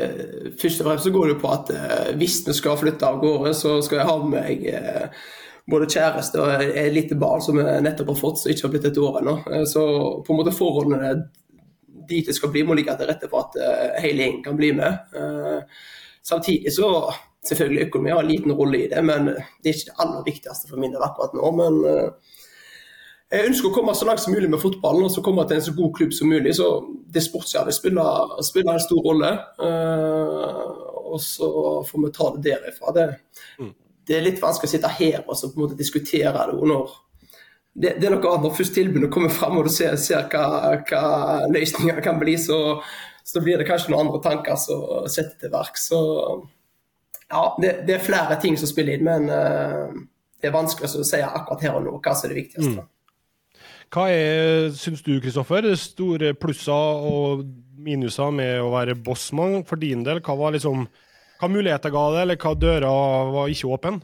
[0.62, 3.54] Først og fremst så går det på at eh, hvis vi skal flytte av gårde,
[3.56, 5.28] så skal jeg ha med meg eh,
[5.68, 8.90] både kjæreste og et lite barn som jeg nettopp har fått, som ikke har blitt
[8.90, 9.38] et år ennå.
[9.52, 9.86] Eh, så
[10.26, 11.14] på en måte forholdene
[12.08, 15.10] dit det skal bli, må ligge til rette for at hele gjengen kan bli med.
[16.24, 16.88] Samtidig så
[17.44, 20.70] selvfølgelig økonomi har en liten rolle i det, men det er ikke det aller viktigste
[20.70, 21.52] for min del akkurat nå.
[21.60, 21.82] men
[23.32, 25.66] jeg ønsker å komme så langt som mulig med fotballen og så komme til en
[25.66, 26.54] så god klubb som mulig.
[26.56, 26.70] Så
[27.12, 29.34] det sportslige spiller, spiller en stor rolle.
[31.08, 31.50] og så
[31.88, 32.94] får vi ta det derifra.
[32.96, 33.10] Det,
[33.60, 33.76] mm
[34.08, 36.56] det er litt vanskelig å sitte her og på en måte diskutere det.
[36.72, 36.96] når
[37.78, 40.78] det, det, er noe annet når først tilbudet kommer fram og du ser, ser hva,
[40.88, 41.02] hva
[41.52, 42.80] løsninger kan bli, så,
[43.22, 45.78] så, blir det kanskje noen andre tanker som setter til verk.
[45.78, 46.00] Så
[47.28, 49.94] ja, det, det, er flere ting som spiller inn, men uh,
[50.42, 52.80] det er vanskelig å si akkurat her og nå hva som er det viktigste.
[52.80, 52.90] Mm.
[53.94, 57.46] Hva er, syns du, Kristoffer, store plusser og
[57.78, 60.20] minuser med å være bossmann for din del?
[60.26, 60.88] Hva var liksom
[61.38, 64.00] hva muligheter ga det, eller hva dører var ikke åpne?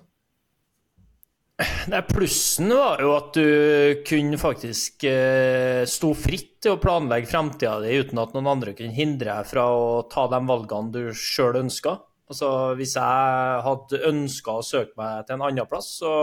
[1.91, 7.75] Nei, Plussen var jo at du kunne faktisk eh, stå fritt til å planlegge fremtida
[7.83, 11.59] di uten at noen andre kunne hindre deg fra å ta de valgene du sjøl
[11.61, 11.99] ønska.
[12.31, 16.13] Altså, hvis jeg hadde ønska å søke meg til en annen plass, så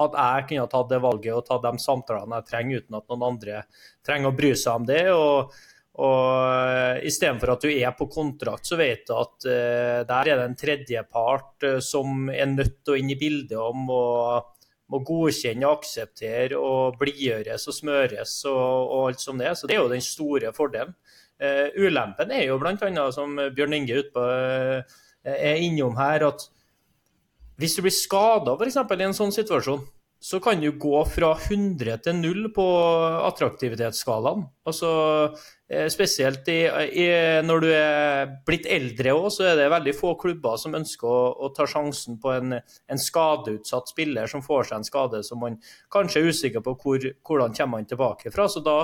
[0.00, 3.28] hadde jeg kunnet tatt det valget og tatt de samtalene jeg trenger, uten at noen
[3.28, 3.62] andre
[4.06, 5.04] trenger å bry seg om det.
[5.14, 5.54] og
[5.94, 10.40] og uh, Istedenfor at du er på kontrakt, så vet du at uh, der er
[10.40, 14.00] det en tredjepart uh, som er nødt til å inn i bildet og må,
[14.90, 19.54] må godkjenne, akseptere og blidgjøres og smøres og, og, alt som det.
[19.54, 20.96] Så det er jo den store fordelen.
[21.38, 23.06] Uh, ulempen er jo bl.a.
[23.14, 24.26] som Bjørn Inge utpå
[25.24, 26.42] er innom her, at
[27.60, 28.80] hvis du blir skada f.eks.
[28.80, 29.84] i en sånn situasjon,
[30.24, 32.64] så kan du gå fra 100 til 0 på
[33.28, 34.46] attraktivitetsskalaen.
[34.64, 34.90] Altså,
[35.68, 36.62] eh, spesielt i,
[37.02, 37.04] i,
[37.44, 41.26] når du er blitt eldre òg, så er det veldig få klubber som ønsker å,
[41.44, 45.60] å ta sjansen på en, en, skadeutsatt spiller som får seg en skade som man
[45.92, 48.48] kanskje er usikker på hvor, hvordan kommer man tilbake fra.
[48.48, 48.78] Så da,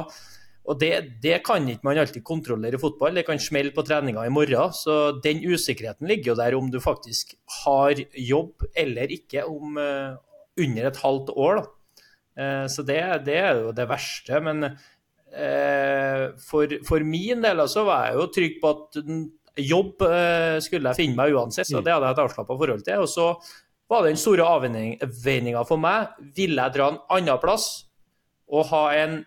[0.70, 3.16] og det, det, kan ikke man alltid kontrollere i fotball.
[3.18, 4.70] Det kan smelle på treninga i morgen.
[4.76, 10.14] Så den usikkerheten ligger jo der om du faktisk har jobb eller ikke om, uh,
[10.60, 11.64] under et halvt år.
[12.38, 14.38] Uh, så det, det, er jo det verste.
[14.46, 19.02] Men uh, for, for, min del så var jeg jo trygg på at
[19.60, 20.06] jobb
[20.62, 21.84] skulle jeg finne meg uansett, så mm.
[21.84, 23.02] det hadde jeg et avslappa forhold til.
[23.02, 23.26] Og så
[23.90, 26.14] var den store avveininga for meg.
[26.38, 27.66] Ville jeg dra en annen plass
[28.50, 29.18] og ha en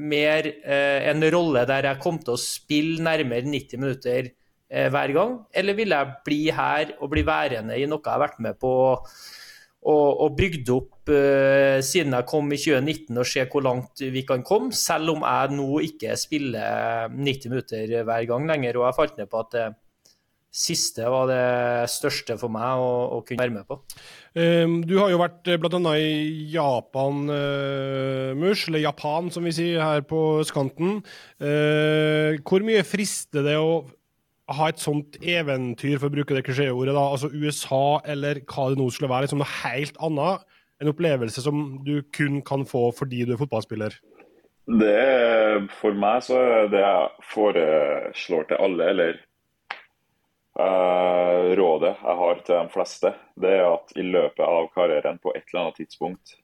[0.00, 4.30] mer en rolle der jeg kom til å spille nærmere 90 minutter
[4.72, 8.38] hver gang, eller ville jeg bli her og bli værende i noe jeg har vært
[8.40, 8.72] med på
[9.82, 14.24] og, og bygd opp eh, siden jeg kom i 2019 og se hvor langt vi
[14.26, 18.78] kan komme, selv om jeg nå ikke spiller 90 minutter hver gang lenger.
[18.78, 19.66] Og jeg falt ned på at det
[20.52, 23.80] siste var det største for meg å, å kunne være med på.
[24.32, 25.80] Um, du har jo vært eh, bl.a.
[26.00, 31.02] i Japan, Murs, Mush, eller Japan som vi sier her på skanten.
[31.36, 33.82] Uh, hvor mye frister det å
[34.52, 38.88] ha et sånt eventyr, for å bruke det klisjéordet, altså USA eller hva det nå
[38.92, 40.48] skulle være, liksom noe helt annet.
[40.82, 43.94] En opplevelse som du kun kan få fordi du er fotballspiller?
[44.80, 49.20] Det, for meg så er det jeg foreslår til alle, eller
[51.58, 55.44] rådet jeg har til de fleste, det er at i løpet av karrieren på et
[55.48, 56.36] eller annet tidspunkt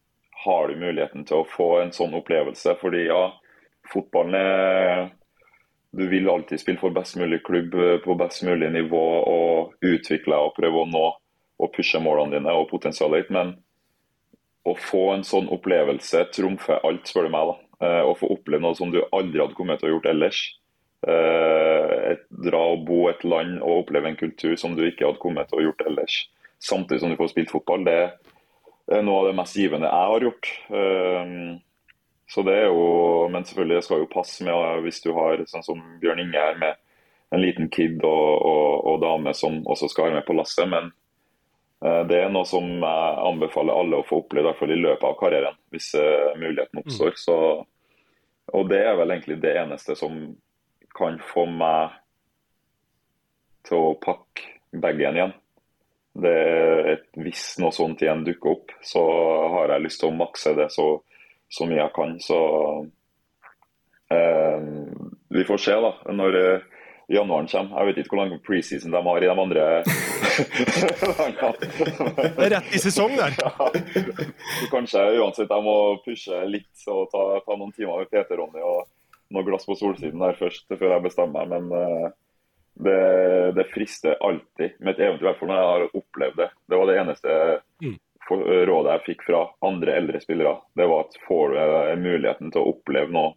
[0.45, 2.77] har du muligheten til å få en sånn opplevelse.
[2.81, 3.23] Fordi ja,
[3.93, 5.09] fotballen er
[5.91, 10.37] du vil alltid spille for best mulig klubb eh, på best mulig nivå og utvikle
[10.37, 11.07] og prøve å nå
[11.59, 13.33] og pushe målene dine og potensialet ditt.
[13.35, 13.55] Men
[14.69, 17.53] å få en sånn opplevelse trumfer alt, spør du meg.
[17.53, 17.89] da.
[17.89, 20.43] Eh, å få oppleve noe som du aldri hadde kommet til å gjort ellers.
[22.39, 25.51] Eh, dra og bo et land og oppleve en kultur som du ikke hadde kommet
[25.51, 26.19] til å gjort ellers.
[26.59, 27.85] Samtidig som du får spilt fotball.
[27.87, 27.99] Det
[28.95, 30.51] er noe av det mest givende jeg har gjort.
[32.29, 35.65] Så det er jo, Men selvfølgelig det skal jo passe med hvis du har sånn
[35.65, 36.77] som Bjørn Inge her med
[37.31, 40.69] en liten kid og, og, og dame som også skal være med på lasset.
[40.69, 40.91] Men
[41.85, 44.81] uh, det er noe som jeg anbefaler alle å få oppleve i hvert fall i
[44.81, 47.17] løpet av karrieren, hvis uh, muligheten oppstår.
[47.17, 47.23] Mm.
[47.25, 47.39] Så,
[48.57, 50.21] og det er vel egentlig det eneste som
[50.97, 51.97] kan få meg
[53.69, 55.35] til å pakke bagen igjen.
[56.19, 59.03] Det er et, Hvis noe sånt igjen dukker opp, så
[59.55, 60.89] har jeg lyst til å makse det så
[61.49, 62.11] så mye jeg kan.
[62.21, 62.39] Så
[64.11, 64.61] Eh,
[65.29, 66.61] vi får se da, når eh,
[67.09, 67.79] januaren kommer.
[67.79, 69.65] Jeg vet ikke hvor lang preseason de har i de andre
[72.39, 73.37] Det er rett i sesong der.
[74.61, 78.63] Så kanskje uansett jeg må pushe litt og ta, ta noen timer med Peter Ronny
[78.65, 78.87] og
[79.35, 81.69] noe glass på solsiden der først før jeg bestemmer meg.
[81.69, 82.09] Men eh,
[82.85, 86.49] det, det frister alltid med et eventyr, i hvert fall når jeg har opplevd det.
[86.69, 87.35] Det var det eneste
[87.83, 87.97] mm.
[88.71, 90.55] rådet jeg fikk fra andre eldre spillere.
[90.79, 93.35] Det var at får du eh, muligheten til å oppleve noe,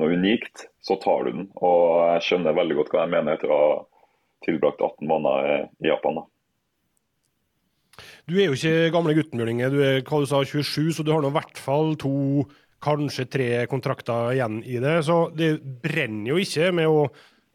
[0.00, 1.48] noe unikt, så tar du den.
[1.62, 3.72] Og jeg skjønner veldig godt hva jeg mener etter å ha
[4.42, 6.18] tilbrakt 18 måneder i Japan.
[6.18, 6.28] da.
[8.26, 9.70] Du er jo ikke gamle gutten, Bjørn Inge.
[9.70, 12.14] Du er hva du sa, 27, så du har nå i hvert fall to,
[12.82, 14.96] kanskje tre kontrakter igjen i det.
[15.06, 17.04] Så det brenner jo ikke med å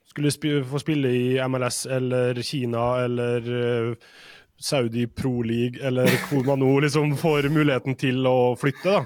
[0.10, 3.94] skulle sp få spille i MLS eller Kina eller uh,
[4.60, 9.06] Saudi Pro League, eller hvor man nå liksom får muligheten til å flytte, da.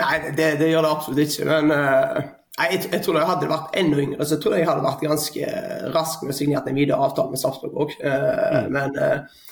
[0.00, 1.46] Nei, det, det gjør det absolutt ikke.
[1.48, 2.20] Men uh,
[2.60, 5.52] jeg, jeg, tror jeg hadde vært enda yngre, så jeg tror jeg hadde vært ganske
[5.94, 7.96] rask med å signere en videre avtale med Sarpsborg òg.
[8.04, 8.76] Uh, mm.
[8.76, 9.46] Men uh,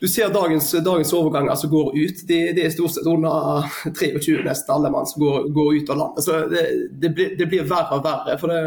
[0.00, 4.42] du ser dagens, dagens overganger som går ut, det de er stort sett under 23
[4.42, 6.24] nesten alle mann som går, går, ut av landet.
[6.24, 8.34] Så det, det, blir, det, blir, verre og verre.
[8.40, 8.58] for det,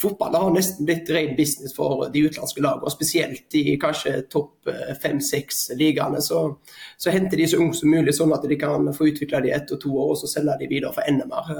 [0.00, 2.90] Fotball har nesten blitt ren business for de utenlandske lagene.
[2.90, 4.70] Spesielt i kanskje topp
[5.02, 6.22] fem-seks ligaene.
[6.24, 6.40] Så,
[6.96, 9.74] så, henter de så unge som mulig, sånn at de kan få utvikla de ett
[9.74, 11.52] og to år, og så selger de videre for enda mer.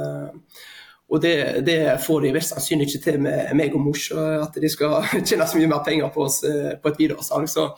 [1.12, 1.36] Og det,
[1.66, 5.46] det, får de mest sannsynlig ikke til med meg og mors, at de skal tjene
[5.46, 7.52] så mye mer penger på oss på et videresalg.
[7.52, 7.68] Så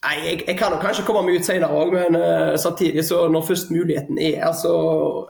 [0.00, 3.26] Nei, jeg, jeg, kan jo kanskje komme meg ut senere òg, men uh, samtidig så
[3.28, 4.72] når først muligheten er her, så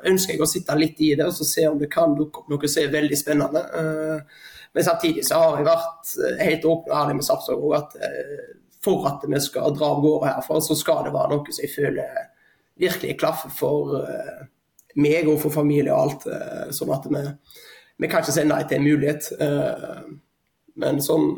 [0.06, 2.70] ønsker jeg å sitte litt i det og se om det kan dukke opp noe
[2.70, 3.64] som er veldig spennende.
[3.74, 6.12] Uh, men samtidig så har jeg vært
[6.46, 8.44] helt åpen og ærlig med Sarpsborg òg at uh,
[8.80, 11.74] for at vi skal dra av gårde herfra, så skal det være noe som jeg
[11.74, 12.20] føler
[12.80, 13.98] virkelig klaffer for
[14.96, 16.24] meg og for familie og alt.
[16.72, 17.20] sånn at vi,
[18.00, 19.28] vi kan ikke si nei til en mulighet.
[20.80, 21.28] men sånn,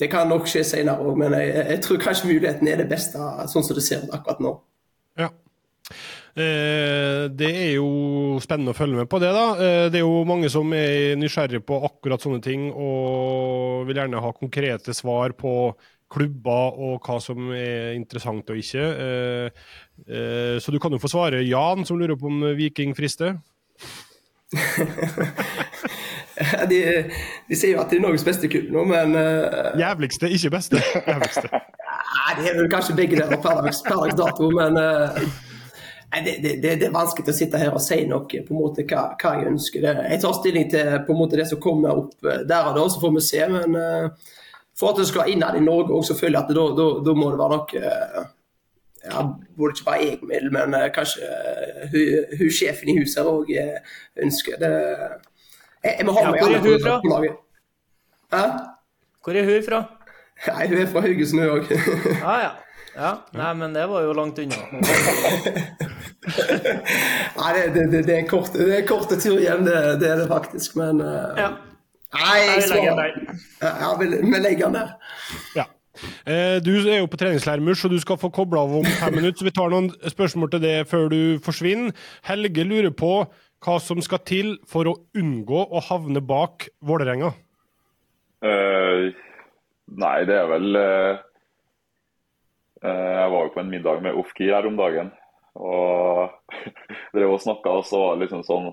[0.00, 3.20] det kan nok skje senere òg, men jeg, jeg, tror kanskje muligheten er det beste
[3.52, 4.54] sånn som det ser ut akkurat nå.
[5.20, 5.28] Ja.
[6.40, 9.32] Eh, det er jo spennende å følge med på det.
[9.34, 9.46] da.
[9.58, 14.22] Eh, det er jo mange som er nysgjerrige på akkurat sånne ting og vil gjerne
[14.24, 15.74] ha konkrete svar på
[16.10, 18.86] klubber og hva som er interessant og ikke.
[19.06, 19.64] Eh,
[20.08, 23.36] eh så du kan jo få svare Jan, som lurer på om Viking frister.
[26.70, 26.78] De,
[27.48, 30.80] de, sier jo at det er Norges beste klubb nå, men uh, Jævligste, ikke beste.
[31.06, 31.48] Jævligste.
[31.52, 33.82] Nei, det er vel kanskje begge deler per dags,
[34.18, 35.20] dato, men uh,
[36.24, 38.82] det, det, det, det, er vanskelig å sitte her og si noe på en måte
[38.90, 39.86] hva, hva jeg ønsker.
[39.86, 42.88] jeg tar stilling til på en måte det som kommer opp eh, der og da,
[42.90, 43.46] så får vi se.
[43.54, 44.34] Men uh,
[44.74, 47.40] for at det skal innad i Norge òg, selvfølgelig at da, da, da, må det
[47.42, 48.26] være noe
[49.04, 49.22] ja,
[49.56, 51.28] Burde ikke jeg vil, men kanskje
[51.92, 53.52] hun, hun sjefen i huset òg
[54.24, 54.72] ønsker det.
[55.84, 57.00] Jeg, jeg må ha ja, med er hun fra?
[58.32, 58.44] Hæ?
[59.24, 59.80] Hvor er hun fra?
[60.48, 61.72] Nei, hun er fra Haugesund, hun òg.
[62.32, 62.50] ah, ja.
[62.96, 63.14] ja.
[63.36, 64.60] Nei, men det var jo langt unna.
[67.40, 70.08] Nei, det, det, det, er en kort, det er en kort tur hjem, det, det,
[70.12, 71.00] er det faktisk, men
[71.40, 71.50] ja.
[72.10, 73.12] Nei, jeg svarer
[73.62, 74.96] Ja, vi, vi legger den der.
[75.56, 75.64] Ja.
[76.24, 79.14] Eh, du er jo på treningsleir, Murs, og du skal få kobla av om fem
[79.18, 79.38] minutter.
[79.40, 81.94] Så vi tar noen spørsmål til det før du forsvinner.
[82.28, 83.12] Helge lurer på
[83.60, 87.34] hva som skal til for å unngå å havne bak Vålerenga?
[88.40, 89.12] Uh,
[90.00, 91.18] nei, det er vel uh,
[92.80, 95.12] Jeg var jo på en middag med Ofkir her om dagen.
[95.60, 96.30] Og
[97.16, 98.70] drev og snakka, og så var det liksom sånn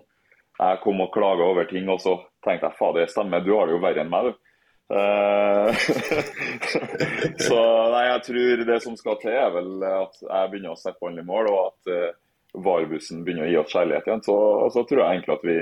[0.61, 3.75] Jeg kom og klaga over ting, og så tenkte jeg fader, stemmer, du har det
[3.75, 4.43] jo verre enn meg, du.
[4.87, 5.73] Uh,
[7.47, 7.59] så
[7.91, 11.23] nei, jeg tror det som skal til, er vel at jeg begynner å sette ballen
[11.23, 12.15] i mål, og at
[12.57, 14.37] varebussen begynner å gi oss kjærlighet igjen, så,
[14.73, 15.57] så tror jeg egentlig at vi,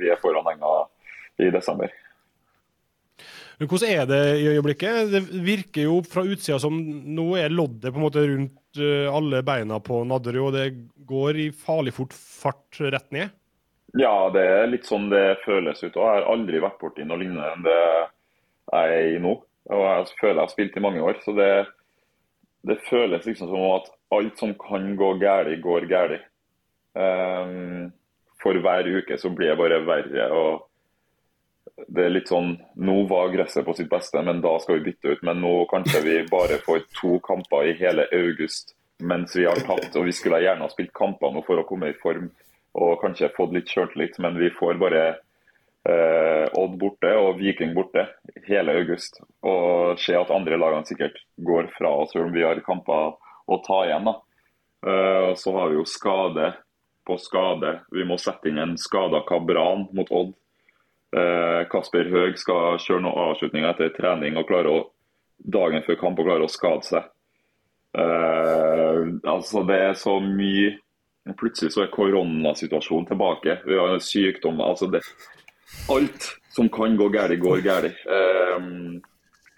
[0.00, 0.74] vi er foran enga
[1.38, 1.92] i desember.
[3.58, 5.10] Men Hvordan er det i øyeblikket?
[5.10, 9.42] Det virker jo fra utsida som nå er loddet på en måte rundt eh, alle
[9.46, 10.68] beina på Nadderud, og det
[11.08, 13.34] går i farlig fort fart rett ned?
[13.98, 15.96] Ja, det er litt sånn det føles ut.
[15.96, 17.82] og Jeg har aldri vært borti noe lignende enn det
[18.72, 19.34] jeg er i nå.
[19.68, 21.20] Og Jeg føler jeg har spilt i mange år.
[21.24, 21.66] så det,
[22.68, 26.24] det føles liksom som at alt som kan gå galt, går galt.
[26.94, 27.92] Um,
[28.42, 30.30] for hver uke så blir det bare verre.
[30.32, 30.64] og
[31.86, 35.14] det er litt sånn, Nå var gresset på sitt beste, men da skal vi bytte
[35.14, 35.22] ut.
[35.22, 39.94] Men nå kanskje vi bare får to kamper i hele august mens vi har tapt.
[39.96, 42.32] og Vi skulle gjerne ha spilt kamper nå for å komme i form
[42.78, 45.04] og kanskje fått litt sjøltillit, men vi får bare
[45.88, 48.02] Odd borte og Viking borte
[48.44, 49.20] hele august.
[49.46, 53.14] Og se at andre lagene sikkert går fra oss selv om vi har kamper
[53.48, 54.08] å ta igjen.
[54.10, 54.16] da.
[54.84, 56.50] Uh, så har vi jo skade
[57.08, 57.80] på skade.
[57.90, 60.34] Vi må sette inn en skada Kabran mot Odd.
[61.16, 64.82] Eh, Kasper Høeg skal kjøre noen avslutninger etter trening og klare å
[65.38, 67.06] dagen før kamp og klare å skade seg.
[67.96, 70.76] Eh, altså Det er så mye
[71.36, 73.58] Plutselig så er koronasituasjonen tilbake.
[73.68, 74.62] Vi har sykdom.
[74.64, 75.02] altså det
[75.92, 78.02] Alt som kan gå galt, går galt.
[78.06, 78.98] Um,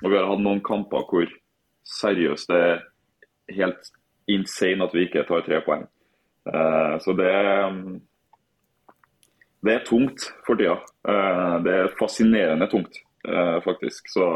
[0.02, 1.32] og vi har hatt noen kamper hvor
[1.86, 2.84] seriøst det er
[3.56, 3.90] helt
[4.30, 5.88] insane at vi ikke tar tre poeng.
[6.46, 7.74] Uh, så det er
[9.60, 10.78] det er tungt for tida.
[11.04, 12.96] Uh, det er fascinerende tungt,
[13.28, 14.08] uh, faktisk.
[14.08, 14.26] Så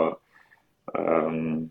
[0.93, 1.71] um,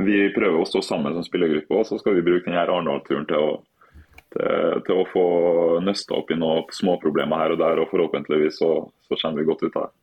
[0.00, 3.58] vi prøver å stå sammen som spillergruppe, og så skal vi bruke denne Arendal-turen til,
[4.34, 5.26] til, til, å få
[5.84, 8.70] nøsta opp i noen småproblemer her og der, og forhåpentligvis så,
[9.06, 9.94] så kommer vi godt ut av det.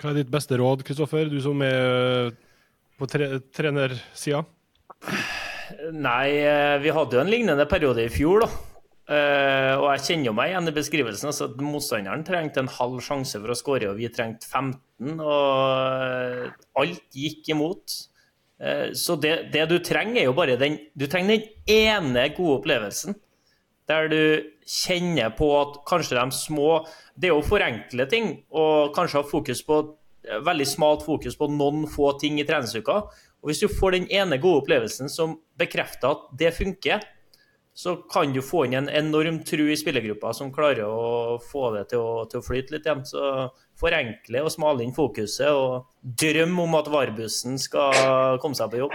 [0.00, 2.32] Hva er ditt beste råd, Kristoffer, du som er
[2.98, 4.44] på tre trenersida?
[5.94, 6.28] Nei,
[6.82, 8.52] vi hadde jo en lignende periode i fjor, da.
[9.04, 11.28] Uh, og jeg kjenner jo meg igjen i beskrivelsen.
[11.28, 15.20] altså at Motstanderen trengte en halv sjanse for å skåre, og vi trengte 15.
[15.20, 17.98] Og alt gikk imot.
[18.62, 22.60] Uh, så det, det, du trenger, er jo bare den Du trenger den ene gode
[22.60, 23.16] opplevelsen.
[23.88, 24.22] Der du
[24.64, 26.86] kjenner på at kanskje de små
[27.18, 29.82] Det er jo forenkle ting, og kanskje ha fokus på
[30.44, 33.02] veldig smalt fokus på noen få ting i treningsuka.
[33.44, 37.04] Og hvis du får den ene gode opplevelsen som bekrefter at det funker,
[37.74, 41.88] så kan du få inn en enorm tru i spillergruppa som klarer å få det
[41.90, 43.02] til å, til å flyte litt Hjem.
[43.08, 43.48] Så
[43.80, 45.88] forenkle og smale inn fokuset og
[46.22, 48.94] drømme om at varbussen skal komme seg på jobb.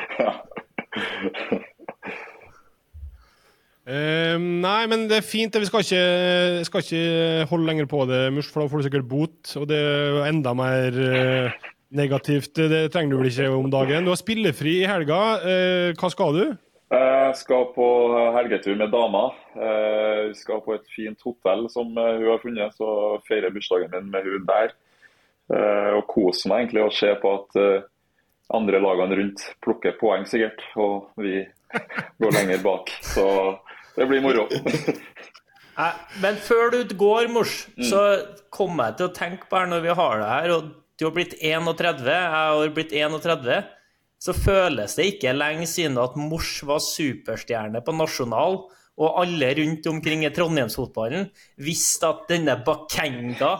[3.83, 5.59] Uh, nei, men det er fint.
[5.59, 9.11] Vi skal ikke, skal ikke holde lenger på det, Murs, for da får du sikkert
[9.11, 9.57] bot.
[9.59, 11.59] Og det er enda mer uh,
[11.99, 12.55] negativt.
[12.55, 14.07] Det trenger du vel ikke om dagen.
[14.07, 15.21] Du har spillefri i helga.
[15.43, 16.43] Uh, hva skal du?
[16.89, 17.87] Jeg skal på
[18.33, 19.27] helgetur med dama.
[19.53, 24.25] Vi skal på et fint hotell som hun har funnet, så feirer bursdagen min med
[24.25, 24.73] hun der.
[25.99, 27.59] Og koser meg egentlig og se på at
[28.57, 30.65] andre lagene rundt plukker poeng, sikkert.
[30.81, 31.43] Og vi
[32.21, 32.89] går lenger bak.
[33.05, 33.27] Så
[33.95, 34.47] det blir moro.
[36.23, 37.85] Men før du går, Mors, mm.
[37.87, 38.01] så
[38.51, 40.53] kommer jeg til å tenke på her når vi har det her.
[40.57, 43.61] og Du har blitt 31, jeg har blitt 31
[44.19, 48.65] så føles det ikke lenge siden at Mors var superstjerne på nasjonal,
[48.99, 51.29] og alle rundt omkring i Trondheimsfotballen
[51.63, 53.53] visste at denne Bakenga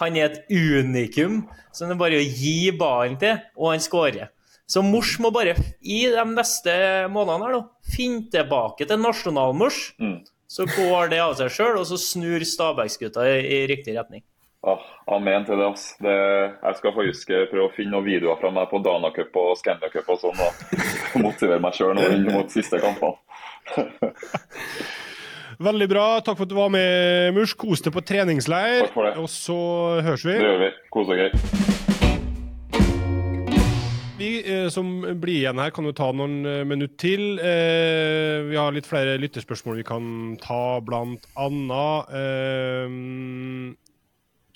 [0.00, 4.30] han er et unikum som det er bare å gi ballen til, og han skårer.
[4.66, 6.72] Så Mors må bare i de neste
[7.12, 9.78] månedene her nå, finne tilbake til nasjonalmors.
[10.02, 10.18] Mm.
[10.50, 14.24] Så går det av seg sjøl, og så snur Stabæksgutta i, i riktig retning.
[14.66, 14.82] Ah,
[15.14, 15.66] amen til det.
[15.70, 15.84] ass.
[16.02, 16.14] Det,
[16.58, 19.54] jeg skal få huske prøve å finne noen videoer fra meg på Dana Cup og
[19.60, 20.50] Scandia Cup og sånn, og
[21.28, 23.14] motivere meg sjøl inn mot siste kampene.
[25.66, 26.06] Veldig bra.
[26.20, 27.54] Takk for at du var med, Murs.
[27.56, 28.82] Kos deg på treningsleir.
[28.88, 29.14] Takk for det.
[29.22, 29.56] Og så
[30.04, 30.34] høres vi.
[30.34, 30.70] Det gjør vi.
[30.92, 31.30] Kos dere.
[34.16, 37.38] Vi eh, som blir igjen her, kan jo ta noen eh, minutter til.
[37.38, 40.04] Eh, vi har litt flere lytterspørsmål vi kan
[40.42, 42.10] ta, blant annet.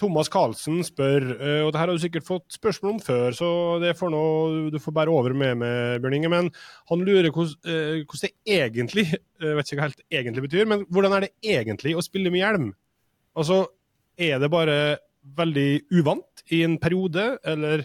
[0.01, 3.33] Eh, Thomas Karlsen spør, eh, og det her har du sikkert fått spørsmål om før,
[3.37, 6.51] så det får nå, du får bære over med meg, Bjørn Inge, men
[6.89, 10.85] han lurer hvordan, eh, hvordan det egentlig jeg vet ikke hva helt egentlig betyr, men
[10.91, 12.75] hvordan er det egentlig å spille med hjelm?
[13.37, 13.67] Altså,
[14.19, 14.99] er det bare
[15.37, 17.85] veldig uvant i en periode, eller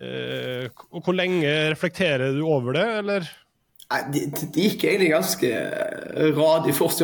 [0.00, 3.30] eh, Hvor lenge reflekterer du over det, eller?
[3.90, 5.48] Det, det, gikk egentlig ganske
[6.36, 7.00] radig først.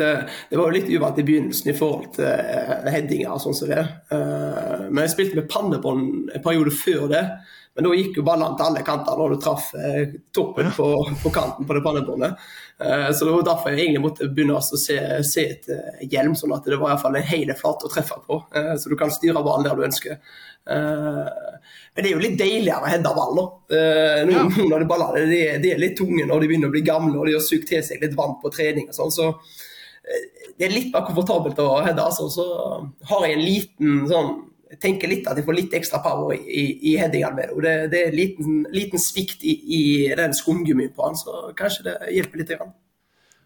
[0.00, 0.12] Det,
[0.48, 3.68] det var jo litt uvant i begynnelsen i forhold til uh, headinger og sånn som
[3.68, 3.82] det.
[4.08, 7.20] Uh, men jeg spilte med pannebånd en periode før det.
[7.76, 10.88] Men da gikk jo ballene til alle kanter når du traff uh, toppen på,
[11.20, 12.48] på, kanten på det pannebåndet.
[12.80, 14.96] Uh, så det var derfor jeg egentlig måtte begynne å se,
[15.28, 15.68] se et
[16.08, 18.40] hjelm, sånn at det var i hvert fall en hel flate å treffe på.
[18.80, 20.16] så du kan styre ballen der du ønsker.
[21.92, 23.42] Men det er jo litt deiligere å hente ball nå.
[23.72, 24.44] Uh, ja.
[24.48, 27.36] de, ballene, de, de, er litt tunge når de begynner å bli gamle og de
[27.36, 28.88] har sugd til seg litt vann på trening.
[28.88, 30.22] og sånn, så uh,
[30.56, 32.06] Det er litt mer komfortabelt å heade.
[32.06, 32.46] Altså, så
[33.10, 34.32] har jeg en liten sånn
[34.72, 37.74] jeg tenker litt at jeg får litt ekstra power i, i headingene med det.
[37.92, 39.80] Det, er en liten, liten svikt i, i
[40.16, 42.54] den skumgummien på han, så kanskje det hjelper litt.
[42.56, 42.72] Grann.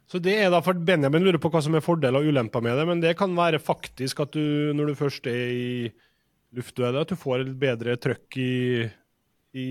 [0.07, 2.79] Så det er da for Benjamin lurer på hva som er fordeler og ulemper med
[2.79, 5.71] det, men det kan være faktisk at du, når du først er i
[6.57, 8.57] luftdueller, at du får et bedre trøkk i,
[9.57, 9.69] i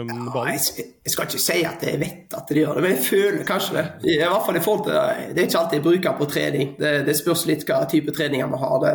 [0.00, 0.54] um, ballen?
[0.54, 3.06] Ja, jeg, jeg, skal ikke si at jeg vet at det gjør det, men jeg
[3.08, 3.84] føler kanskje det.
[4.06, 4.98] I, i hvert fall i forhold til,
[5.34, 6.74] Det er ikke alltid jeg bruker på trening.
[6.80, 8.76] Det, det spørs litt hva type treninger vi har.
[8.84, 8.94] Det,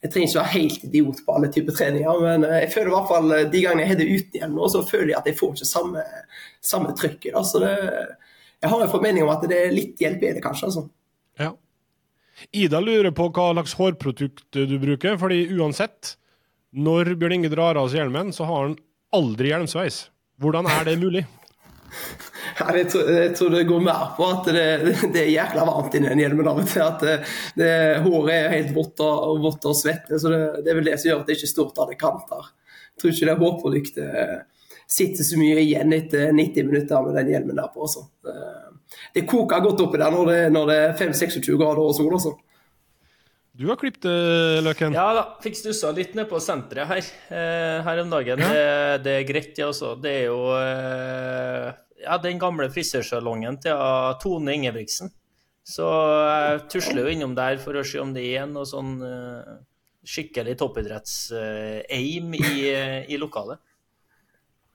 [0.00, 2.94] jeg trenger ikke være helt idiot på alle typer treninger, men eh, jeg føler i
[2.94, 5.68] hvert fall de gangene jeg header uten igjen, så føler jeg at jeg får ikke
[5.68, 6.04] samme,
[6.64, 7.34] samme trykket.
[7.36, 7.74] Altså det,
[8.60, 10.70] jeg har en formening om at det er litt hjelp i det, kanskje.
[10.70, 10.86] altså.
[11.40, 11.52] Ja.
[12.56, 16.14] Ida lurer på hva slags hårprodukt du bruker, fordi uansett,
[16.76, 18.78] når Bjørn Inge drar av seg hjelmen, så har han
[19.16, 20.04] aldri hjelmsveis.
[20.40, 21.26] Hvordan er det mulig?
[22.60, 24.64] Jeg, tror, jeg, tror, det går mer på at det,
[25.14, 26.82] det er jækla varmt inni den hjelmen av og til.
[26.84, 27.14] At det,
[27.56, 27.70] det,
[28.04, 30.18] håret er helt vått og, vått og svette.
[30.20, 31.96] så det, det, er vel det som gjør at det ikke er stort av det
[32.00, 32.50] kanter.
[32.90, 34.34] Jeg tror ikke det hårproduktet
[34.90, 37.86] sitter så mye igjen etter 90 minutter med den hjelmen der på.
[37.86, 38.04] Også.
[39.14, 42.12] Det, koker godt oppi der når det, når det er 5-26 grader og sol.
[42.18, 42.34] Også.
[43.60, 44.94] Du har klippet det, løken?
[44.96, 47.00] Ja da, fikk stussa litt ned på senteret her
[47.36, 48.40] eh, her om dagen.
[48.40, 48.48] Ja.
[48.48, 49.92] Det, det, er greit, det også.
[50.00, 51.66] Det er jo eh,
[52.00, 53.82] ja, den gamle frisørsalongen til
[54.22, 55.12] Tone Ingebrigtsen.
[55.60, 58.94] Så jeg tusler jo innom der for å se om det er noe sånn
[60.08, 62.54] skikkelig toppidretts-aim i,
[63.12, 63.60] i lokalet.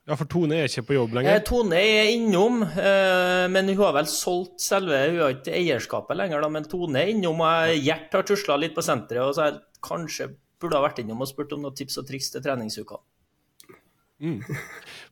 [0.06, 1.40] Ja, for Tone er ikke på jobb lenger?
[1.40, 6.20] Eh, Tone er innom, eh, men hun har vel solgt selve Hun har ikke eierskapet
[6.20, 7.42] lenger, da, men Tone er innom.
[7.42, 10.30] og Gjert har tusla litt på senteret, og så jeg kanskje
[10.62, 13.02] burde ha vært innom og spurt om noen tips og triks til treningsuka.
[14.22, 14.46] Mm.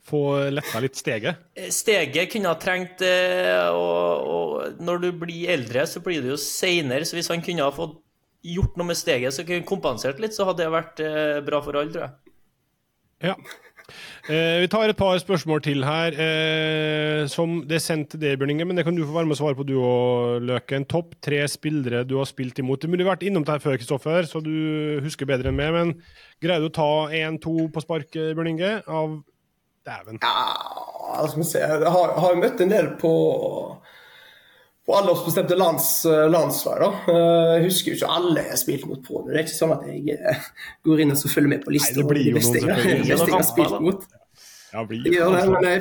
[0.08, 0.22] Få
[0.54, 1.42] letta litt steget?
[1.58, 3.02] Eh, steget kunne ha trengt
[3.74, 7.10] og, og når du blir eldre, så blir det jo seinere.
[7.10, 7.98] Så hvis han kunne ha fått
[8.46, 11.06] gjort noe med steget, så kunne kompensert litt, så hadde det vært
[11.50, 12.34] bra for alle, tror jeg.
[13.24, 13.40] Ja.
[14.30, 16.16] Eh, vi tar et par spørsmål til her.
[16.16, 19.28] Eh, som Det er sendt til deg, Bjørn Inge, men det kan du få være
[19.28, 20.88] med å svare på, du og Løken.
[20.88, 22.82] Topp tre spillere du har spilt imot.
[22.82, 25.74] Det burde vært innom det her før, Kristoffer, så du husker bedre enn meg.
[25.74, 25.94] Men
[26.42, 28.74] greier du å ta én-to på spark, Bjørn Inge?
[28.88, 29.20] Av
[29.84, 30.20] Dæven.
[30.24, 31.60] Ja, skal vi se.
[31.60, 33.12] Jeg har, har møtt en del på
[34.86, 36.80] på aldersbestemte lands, eh, landslag.
[36.80, 37.14] da.
[37.14, 39.22] Eh, jeg husker jo ikke alle jeg har spilt mot på.
[39.28, 40.50] Det er ikke sånn at jeg eh,
[40.84, 44.04] går inn og følger med på lista blir jo noen jeg, har spilt mot.
[44.74, 45.22] Ja, blir jeg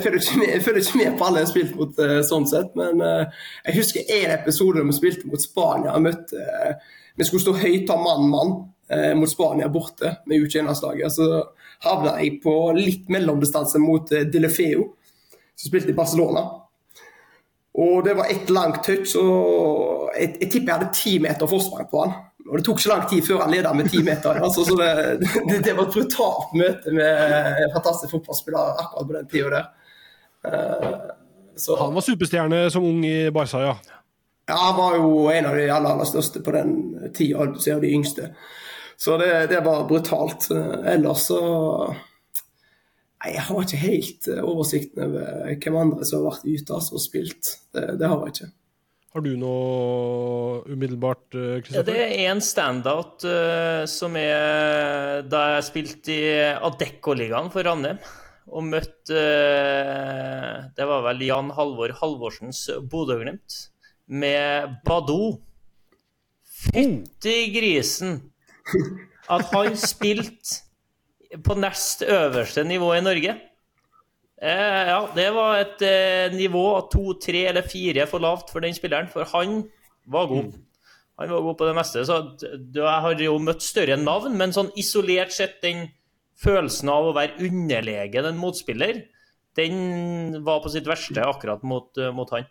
[0.05, 2.75] følger, med, jeg følger ikke med på alle jeg har spilt mot, sånn sett.
[2.79, 5.95] Men jeg husker en episode da vi spilte mot Spania.
[5.97, 6.75] Jeg møtte,
[7.17, 8.53] vi skulle stå høyt av mann-mann
[9.17, 11.17] mot Spania borte med U21-landslaget.
[11.17, 11.41] Så
[11.89, 14.91] havna jeg på litt mellomdistanse mot Delefeo,
[15.57, 16.45] som spilte i Barcelona.
[17.75, 21.89] Og det var ett langt touch, og jeg, jeg tipper jeg hadde ti meter forsprang
[21.89, 22.12] på han.
[22.51, 24.43] Og det tok ikke lang tid før han leda med ti meter.
[24.45, 24.91] Altså, så det,
[25.49, 27.23] det, det, var et brutalt møte med
[27.62, 29.70] en fantastisk fotballspiller akkurat på den tida der.
[30.43, 33.75] Uh, han var superstjerne som ung i Barca, ja?
[34.51, 36.75] Ja, han var jo en av de aller, aller største på den
[37.14, 38.33] tida, og de yngste.
[39.01, 40.51] Så det, det var brutalt.
[40.85, 41.41] Ellers så
[43.23, 47.03] Jeg har ikke helt eh, oversikten over hvem andre som har vært ute altså, og
[47.05, 47.53] spilt.
[47.75, 48.49] Det, det, har jeg ikke.
[49.12, 51.77] Har du noe umiddelbart, Kristoffer?
[51.77, 58.01] Ja, det er én standout uh, som er da jeg spilte i Adecco-ligaen for Ranheim.
[58.53, 63.61] Og møtte uh, Det var vel Jan Halvor Halvorsens Bodø-Glimt.
[64.09, 65.37] Med Badou.
[66.43, 68.18] Fytti grisen!
[69.31, 70.62] At han spilte
[71.45, 73.37] på nest øverste nivå i Norge.
[74.43, 78.74] Eh, ja, det var et eh, nivå to, tre eller fire for lavt for den
[78.74, 79.62] spilleren, for han
[80.11, 80.53] var god.
[81.20, 82.05] Han var god på det meste.
[82.09, 82.18] Så
[82.74, 85.87] jeg har jo møtt større navn, men sånn isolert sett, den
[86.43, 89.05] følelsen av å være underlegen en motspiller,
[89.55, 92.49] den var på sitt verste akkurat mot, mot han.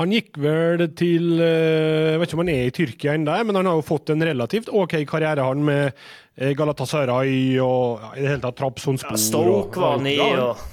[0.00, 3.58] Han gikk vel til eh, Jeg vet ikke om han er i Tyrkia ennå, men
[3.60, 5.90] han har jo fått en relativt OK karriere, han med
[6.36, 9.18] eh, Galatasaray og i det hele tatt Trabzonspor.
[9.18, 10.64] Ja, Stoke var han i, og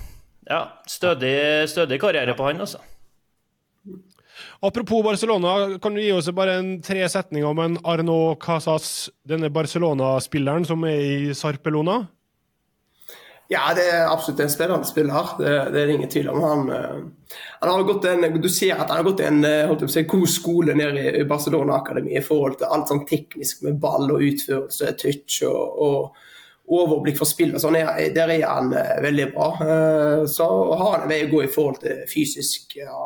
[0.49, 1.35] ja, stødig,
[1.69, 2.81] stødig karriere på han, altså.
[4.59, 9.47] Apropos Barcelona, kan du gi oss bare en tre setninger om en Arnaud Casas, denne
[9.55, 12.01] Barcelona-spilleren som er i Sarpelona?
[13.49, 15.31] Ja, det er absolutt en spennende spiller.
[15.39, 16.43] Det, det er det ingen tvil om.
[16.45, 19.87] Han, eh, han, har gått en, du ser at han har gått en holdt på
[19.89, 23.79] å si, god skole nede i Barcelona Akademi i forhold til alt sånn teknisk med
[23.81, 27.55] ball og utførelse, touch og, og overblikk for spill.
[27.57, 27.79] Sånn,
[28.13, 29.47] der er han eh, veldig bra.
[30.29, 32.99] Så har han en vei å gå i forhold til fysisk ja,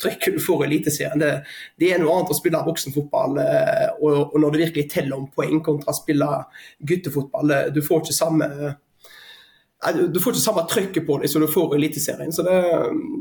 [0.00, 1.20] trykk du får i Eliteserien.
[1.20, 1.34] Det,
[1.76, 5.60] det, er noe annet å spille voksenfotball og, og når det virkelig teller om poeng,
[5.60, 6.30] kontra å spille
[6.80, 7.54] guttefotball.
[7.76, 8.48] Du får ikke samme
[9.90, 12.32] du får ikke samme trykket på deg som du får i Eliteserien.
[12.32, 12.58] Så det,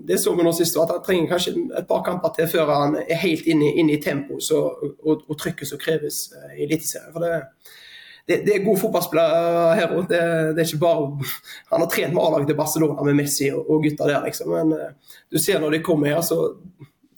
[0.05, 2.97] det så vi nå sist, at han trenger kanskje et par kamper til før han
[3.01, 7.09] er helt inne, inne i tempoet og, og, trykket som kreves eh, i Eliteserien.
[7.15, 7.39] For det,
[8.29, 10.05] det, det, er gode fotballspillere her òg.
[10.11, 10.21] Det,
[10.53, 11.33] det, er ikke bare
[11.73, 14.53] Han har trent med A-laget til Barcelona med Messi og, og gutta der, liksom.
[14.53, 16.43] Men uh, du ser når de kommer her, så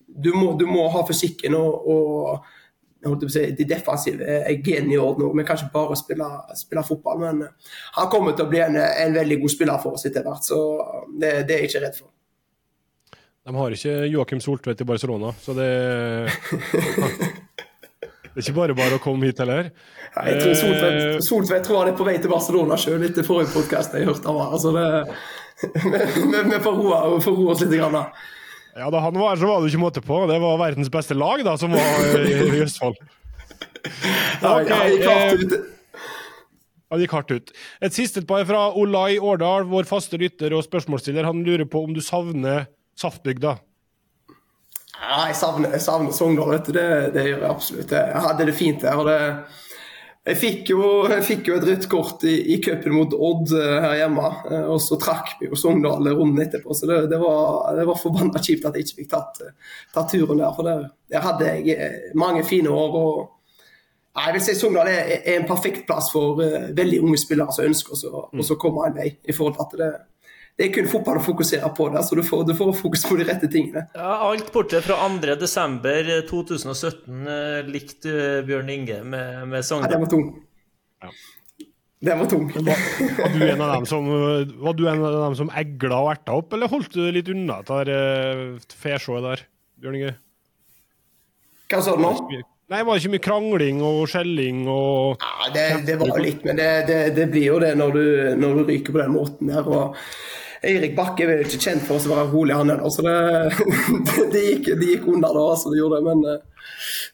[0.07, 2.51] du må, du må ha fysikken og, og
[3.31, 5.37] si, de defensive er gen i orden òg.
[5.37, 7.21] Vi kan ikke bare spille, spille, fotball.
[7.21, 10.25] Men eh, han kommer til å bli en, en veldig god spiller for oss etter
[10.25, 10.59] hvert, så
[11.11, 12.11] det, det, er jeg ikke redd for.
[13.43, 15.71] De har ikke Joakim Soltvedt i Barcelona, så det
[18.33, 19.67] Det er ikke bare bare å komme hit heller.
[20.15, 23.25] Nei, jeg tror Soltvedt, Eh, Soltvedt tror han er på vei til Barcelona sjøl etter
[23.27, 24.55] forrige podkast jeg hørte av var.
[24.57, 24.87] Altså det,
[26.31, 27.75] vi, vi roe får roe oss litt.
[27.77, 28.07] Grann, da.
[28.75, 30.23] Ja, Da han var her, så var det ikke måte på.
[30.29, 32.97] Det var verdens beste lag da, som var i, i Østfold.
[33.83, 35.69] Okay, Ok, ja, klarte eh.
[36.93, 37.51] Ja, det gikk hardt ut.
[37.81, 41.25] Et siste par fra Olai Årdal, vår faste lytter og spørsmålsstiller.
[41.25, 42.67] Han lurer på om du savner
[43.01, 43.55] Saftbygda.
[44.93, 46.75] Ja, jeg savner, jeg savner Sogndal, vet du.
[46.77, 47.95] Det, det gjør jeg absolutt.
[47.97, 48.99] Jeg hadde det fint der.
[49.01, 49.17] og det
[50.23, 53.73] jeg fikk, jo, jeg fikk jo et rødt kort i, i cupen mot Odd eh,
[53.83, 56.71] her hjemme, eh, og så trakk vi jo Sogndal runden etterpå.
[56.71, 60.13] Så det, det, var, det var forbanna kjipt at jeg ikke fikk tatt, eh, tatt
[60.13, 60.53] turen der.
[60.55, 60.87] For der,
[61.25, 62.95] hadde jeg mange fine år.
[62.95, 67.67] og jeg vil si Sogndal er, er en perfekt plass for veldig unge spillere som
[67.67, 68.47] ønsker å mm.
[68.61, 69.09] komme en vei.
[69.27, 69.91] i forhold til at det,
[70.53, 73.15] det er kun fotball å fokusere på der, så du får, du får fokus på
[73.17, 73.87] de rette tingene.
[73.97, 80.11] Ja, alt bortsett fra 2.12.2017 eh, likte eh, Bjørn Inge med, med Ja, den var
[80.11, 80.27] tung.
[82.03, 82.45] Den var tung.
[82.53, 84.05] Var du en av dem som,
[84.61, 87.57] var du en av dem som egla og erta opp, eller holdt du litt unna
[87.65, 89.43] det uh, fesjået der,
[89.81, 90.13] Bjørn Inge?
[91.73, 92.13] Hva sa du nå?
[92.69, 96.55] Nei, var det ikke mye krangling og skjelling og Ja, det, det var litt, men
[96.61, 98.05] det, det, det blir jo det når du,
[98.39, 99.65] når du ryker på den måten der.
[99.65, 99.97] og
[100.63, 102.91] Eirik Bakke er ikke kjent for å være rolig, han heller.
[102.93, 106.09] Så det, det, gikk, det gikk under da, altså, det gjorde det.
[106.09, 106.67] Men eh,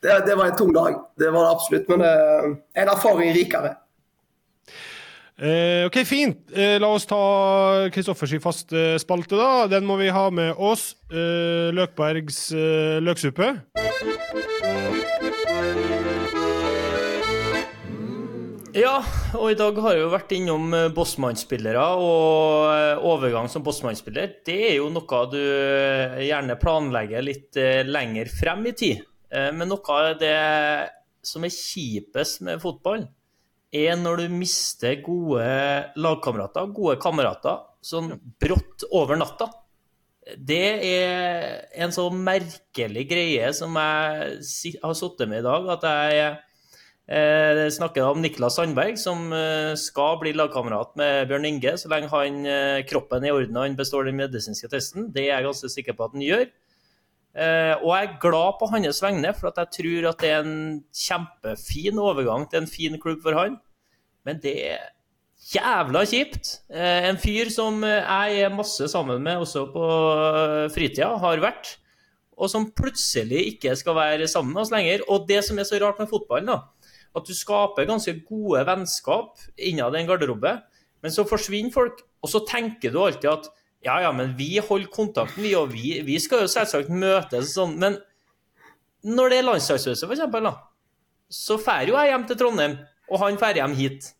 [0.05, 0.99] det, det var en tung dag.
[1.19, 1.89] Det var det absolutt.
[1.91, 2.49] Men eh,
[2.83, 3.75] en erfaring rikere.
[5.39, 6.41] Eh, OK, fint.
[6.51, 7.19] Eh, la oss ta
[7.95, 9.67] Kristoffers faste spalte, da.
[9.71, 10.91] Den må vi ha med oss.
[11.09, 13.53] Eh, Løkbergs eh, løksuppe.
[18.79, 18.99] Ja,
[19.35, 24.55] og i dag har jeg jo vært innom bossmannsspillere, og eh, overgang som Bossmann-spiller, det
[24.69, 29.01] er jo noe du eh, gjerne planlegger litt eh, lenger frem i tid.
[29.33, 30.35] Eh, Men noe av det
[31.25, 33.03] som er kjipest med fotball,
[33.75, 35.49] er når du mister gode
[35.99, 39.49] lagkamerater, gode kamerater, sånn brått over natta.
[40.37, 46.37] Det er en så merkelig greie som jeg har sittet med i dag, at jeg
[47.09, 52.11] Eh, snakker om Niklas Sandberg, som eh, skal bli lagkamerat med Bjørn Inge så lenge
[52.11, 55.07] han, eh, kroppen er i orden og han består den medisinske testen.
[55.15, 56.45] Det er jeg ganske sikker på at han gjør.
[57.33, 60.45] Eh, Og jeg er glad på hans vegne, for at jeg tror at det er
[60.45, 63.57] en kjempefin overgang til en fin klubb for han.
[64.25, 64.87] Men det er
[65.49, 66.59] jævla kjipt.
[66.69, 69.89] Eh, En fyr som eh, jeg er masse sammen med også på
[70.77, 71.77] fritida, har vært,
[72.37, 75.01] og som plutselig ikke skal være sammen med oss lenger.
[75.09, 76.61] Og det som er så rart med fotballen, da,
[77.17, 80.57] at du skaper ganske gode vennskap innad en garderobe,
[81.01, 83.49] men så forsvinner folk, og så tenker du alltid at
[83.85, 87.77] ja, ja, men vi holder kontakten, vi, og vi, vi skal jo selvsagt møtes sånn,
[87.79, 87.95] men
[89.07, 90.49] når det er landslagspause, eksempel,
[91.31, 92.75] så drar jo jeg hjem til Trondheim,
[93.09, 94.11] og han drar hjem hit.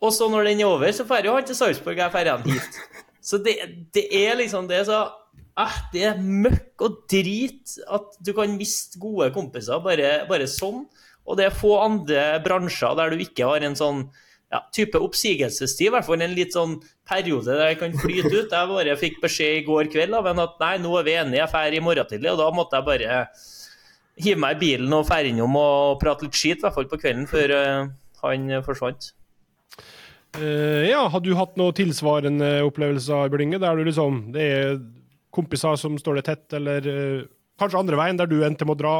[0.00, 2.30] Og så når den er over, så drar jo han til Sarpsborg, og jeg drar
[2.32, 2.80] hjem hit.
[3.22, 3.56] Så det,
[3.94, 5.02] det er liksom det så
[5.60, 10.86] eh, Det er møkk og drit at du kan miste gode kompiser bare, bare sånn.
[11.28, 14.04] Og det er få andre bransjer der du ikke har en sånn
[14.50, 16.74] ja, type oppsigelsestid, i hvert fall en litt sånn
[17.08, 18.50] periode der jeg kan flyte ut.
[18.50, 21.42] Jeg bare fikk beskjed i går kveld av en at nei, nå er vi enige,
[21.44, 22.32] jeg drar i morgen tidlig.
[22.32, 23.22] Og da måtte jeg bare
[24.20, 26.98] hive meg i bilen og dra innom og prate litt skit, i hvert fall på
[27.00, 27.90] kvelden, før eh,
[28.24, 29.12] han forsvant.
[30.38, 34.76] Uh, ja, har du hatt noe tilsvarende opplevelser, Bjørn Inge, der du liksom Det er
[35.34, 37.24] kompiser som står deg tett, eller uh,
[37.58, 38.94] kanskje andre veien, der du endte med å dra?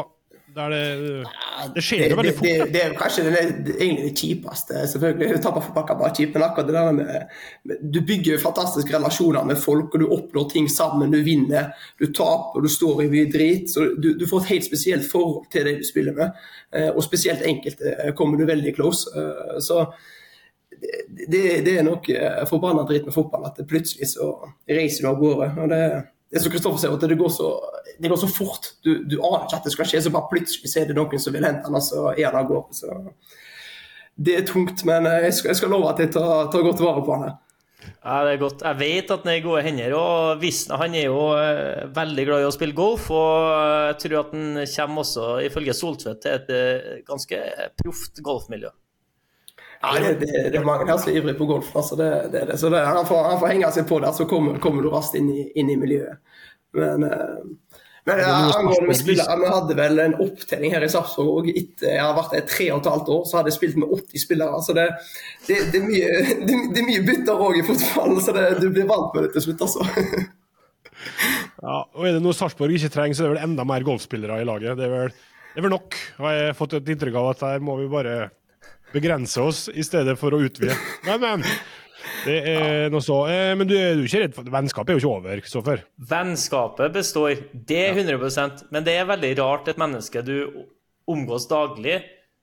[0.54, 2.46] Det, eh, det skjer jo veldig fort.
[2.46, 4.82] det, det er kanskje det, det, egentlig det kjipeste.
[4.92, 5.40] selvfølgelig.
[5.44, 10.00] Tapperforpakka fotball kjip, men akkurat det der med, Du bygger fantastiske relasjoner med folk, og
[10.00, 11.10] du oppnår ting sammen.
[11.14, 13.70] Du vinner, du taper, du står i mye drit.
[13.70, 16.30] så Du, du får et helt spesielt forhold til det du spiller med.
[16.74, 19.10] Eh, Og spesielt enkelte eh, kommer du veldig close.
[19.16, 19.84] Eh, Så
[20.80, 22.06] det, det, det er nok
[22.48, 24.32] forbanna dritt med fotball, at det plutselig så
[24.68, 25.52] reiser du av gårde.
[25.60, 25.84] og det
[26.30, 27.50] det som Kristoffer sier, at det går så,
[27.98, 28.72] det går så fort.
[28.86, 31.22] Du, du aner ikke at det skal skje, så bare plutselig ser er det noen
[31.22, 32.76] som vil hente han, og så er han av gårde.
[32.78, 32.98] Så
[34.20, 36.82] det er tungt, men eh, jeg skal, jeg skal love at jeg tar, tar godt
[36.84, 37.38] vare på han.
[37.80, 38.62] Ja, det er godt.
[38.64, 39.94] Jeg vet at han er i gode hender.
[39.96, 43.08] og Visna han er jo eh, veldig glad i å spille golf.
[43.10, 43.50] og
[43.90, 47.40] Jeg tror at han kommer også, ifølge Soltvedt, til et eh, ganske
[47.80, 48.72] proft golfmiljø.
[49.80, 51.70] Ja, det, det, det er mange her som er ivrige på golf.
[51.76, 52.58] Altså det, det, det.
[52.60, 55.30] Så han, får, han får henge seg på der, så kommer, kommer du raskt inn
[55.32, 56.20] i, inn i miljøet.
[56.76, 57.78] Men, eh,
[58.08, 61.48] men ja, angående spillere, vi hadde vel en opptelling her i Sarpsborg òg.
[61.52, 63.92] Etter jeg har vært der tre og et halvt år, så hadde jeg spilt med
[63.96, 64.60] 80 spillere.
[64.66, 64.86] Så det,
[65.46, 66.36] det, det, er, mye,
[66.76, 69.66] det, er bytter òg i fotball, så det, du blir vant med det til slutt,
[69.68, 69.88] altså.
[71.60, 74.38] Ja, og er det noe Sarpsborg ikke trenger, så er det vel enda mer golfspillere
[74.40, 74.76] i laget.
[74.76, 75.14] Det er vel,
[75.52, 75.96] det er vel nok.
[76.20, 78.14] Og jeg har fått et inntrykk av at her må vi bare
[78.94, 80.76] begrense oss i stedet for å utvide.
[81.06, 81.44] Men, men.
[82.24, 83.16] Det er noe så.
[83.28, 85.82] Eh, men du er jo ikke redd for Vennskapet er jo ikke over, Kristoffer.
[86.10, 90.34] Vennskapet består, det er 100% men det er veldig rart et menneske du
[91.10, 91.98] omgås daglig.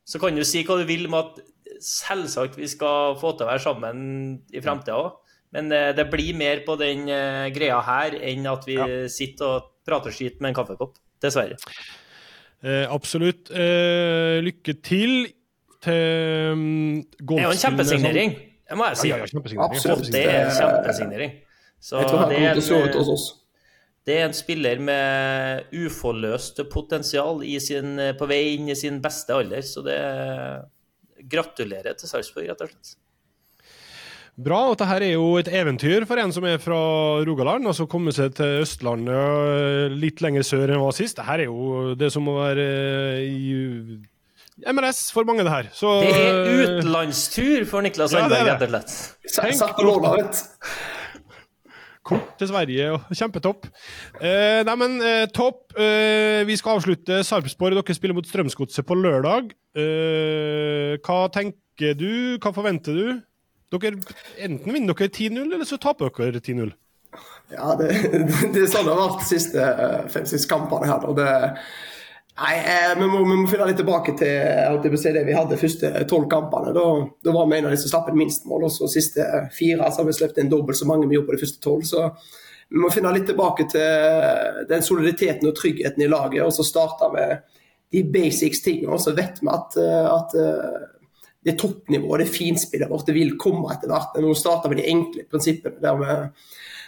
[0.08, 1.42] Så kan du si hva du vil med at
[1.84, 4.00] selvsagt vi skal få til å være sammen
[4.56, 5.18] i framtida òg.
[5.56, 8.88] Men eh, det blir mer på den eh, greia her enn at vi Ja.
[9.12, 10.98] sitter og prater skit med en kaffekopp.
[11.24, 11.58] Dessverre.
[12.66, 13.50] Eh, absolutt.
[13.54, 15.28] Eh, lykke til
[15.86, 16.62] til um,
[17.20, 19.10] Det er jo en kjempesignering, det må jeg si.
[19.12, 19.76] Ja, ja, kjempesignering.
[19.78, 20.12] Absolutt.
[20.14, 21.36] Det er en kjempesignering.
[21.80, 23.26] Så Jeg tror han det kommer er til å se ut en, hos oss.
[24.08, 29.36] det er en spiller med uforløst potensial i sin, på vei inn i sin beste
[29.36, 29.62] alder.
[29.62, 30.00] Så det
[31.28, 32.96] Gratulerer til Sarpsborg, rett og slett.
[34.38, 34.60] Bra.
[34.70, 36.78] og Dette er jo et eventyr for en som er fra
[37.26, 37.66] Rogaland.
[37.66, 41.18] altså Komme seg til Østlandet øh, litt lenger sør enn hva sist.
[41.18, 43.98] Dette er jo det som må være øh, i
[44.66, 45.72] MLS for mange, det her.
[45.76, 49.58] Så, Det er utenlandstur for Niklas det er Sandberg, rett og slett.
[49.60, 50.72] Satt på låna, vet du.
[52.08, 53.68] Kort til Sverige, og kjempetopp.
[54.24, 55.76] Eh, nei, men eh, topp.
[55.76, 57.76] Eh, vi skal avslutte Sarpsborg.
[57.76, 59.52] Dere spiller mot Strømsgodset på lørdag.
[59.76, 62.38] Eh, hva tenker du?
[62.40, 63.18] Hva forventer du?
[63.76, 64.00] Dere,
[64.40, 66.72] enten vinner dere 10-0, eller så taper dere 10-0.
[67.52, 67.92] Ja, det,
[68.54, 71.04] det er sånn det har vært de siste eh, fem-seks kampene her.
[71.12, 71.28] Og det,
[72.40, 75.92] nei, eh, vi, må, vi må finne litt tilbake til det vi hadde de første
[76.10, 76.74] tolv kampene.
[76.76, 76.88] Da,
[77.26, 78.68] da var vi en av de som slapp inn minst mål.
[78.68, 79.26] Og så siste
[79.56, 81.88] fire så har vi sluppet inn dobbelt så mange vi gjorde på de første tolv.
[81.88, 82.08] Så
[82.68, 87.08] vi må finne litt tilbake til den soliditeten og tryggheten i laget, og så starte
[87.14, 87.46] med
[87.96, 88.94] de basics tingene.
[88.96, 90.86] Og så vet vi at, eh, at eh,
[91.48, 94.18] det toppnivået, det finspillet vårt, det vil komme etter hvert.
[94.20, 95.80] Nå starter vi de enkle prinsippene.
[95.82, 96.18] der vi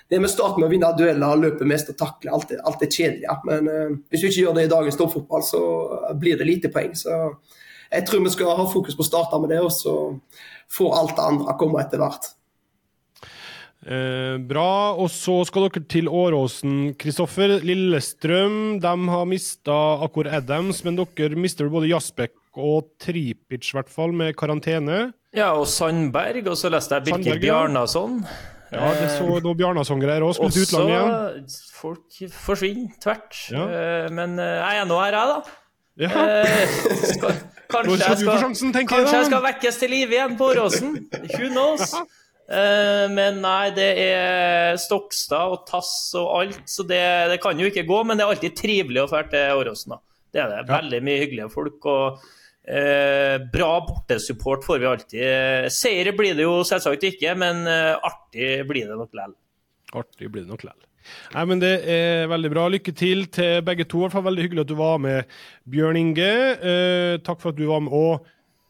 [0.10, 2.90] det med starten med å vinne dueller, løpe mest og takle, alt, det- alt det
[2.96, 3.36] kjedelige.
[3.46, 5.62] Men eh, hvis du ikke gjør det i dagens toppfotball, så
[6.20, 6.96] blir det lite poeng.
[6.98, 7.36] Så
[7.92, 9.96] jeg tror vi skal ha fokus på å starte med det, og så
[10.70, 12.34] får alt det andre komme etter hvert.
[13.86, 14.94] Eh, bra.
[15.00, 17.60] Og så skal dere til Åråsen, Kristoffer.
[17.64, 23.90] Lillestrøm de har mista Akor Adams, men dere mister både Jasbekk og Tripic, i hvert
[23.94, 25.14] fall, med karantene.
[25.38, 27.38] Ja, og Sandberg, og så leste jeg ja.
[27.40, 28.24] Bjarnason.
[28.72, 30.36] Ja, det så noe Bjarnason-greier òg.
[30.38, 31.50] Spilte utlandet igjen.
[31.80, 33.40] folk forsvinner tvert.
[33.54, 33.66] Ja.
[33.66, 35.58] Eh, Men eh, jeg er nå her, jeg, da.
[36.00, 36.10] Ja.
[36.16, 36.78] Eh,
[37.10, 37.34] skal,
[37.68, 40.94] kanskje jeg skal, sjansen, kanskje jeg jeg skal vekkes til live igjen på Åråsen.
[41.34, 41.96] Who knows?
[42.50, 47.02] Eh, men nei, det er Stokstad og Tass og alt, så det,
[47.34, 48.00] det kan jo ikke gå.
[48.08, 49.98] Men det er alltid trivelig å dra til Åråsen.
[50.34, 50.64] Det er det.
[50.70, 51.86] Veldig mye hyggelige folk.
[51.90, 52.22] og
[52.70, 55.72] eh, bra bortesupport får vi alltid.
[55.74, 59.36] Seire blir det jo selvsagt ikke, men eh, artig blir det nok likevel.
[60.00, 60.86] Artig blir det nok likevel.
[61.34, 62.68] Nei, men Det er veldig bra.
[62.70, 64.04] Lykke til til begge to.
[64.04, 65.32] Hvert fall Veldig hyggelig at du var med,
[65.70, 66.34] Bjørn Inge.
[66.60, 68.28] Eh, takk for at du var med òg,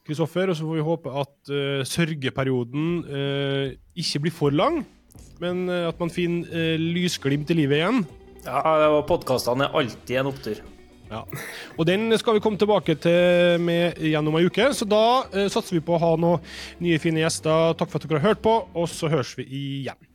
[0.07, 0.49] Kristoffer.
[0.51, 4.81] Og så får vi håpe at eh, sørgeperioden eh, ikke blir for lang,
[5.43, 8.03] men eh, at man finner eh, lysglimt i livet igjen.
[8.45, 8.61] Ja,
[8.95, 10.61] og podkastene er alltid en opptur.
[11.09, 11.23] Ja.
[11.77, 15.79] Og den skal vi komme tilbake til med gjennom ei uke, så da eh, satser
[15.79, 16.43] vi på å ha noen
[16.83, 17.73] nye, fine gjester.
[17.79, 20.08] Takk for at dere har hørt på, og så høres vi igjen.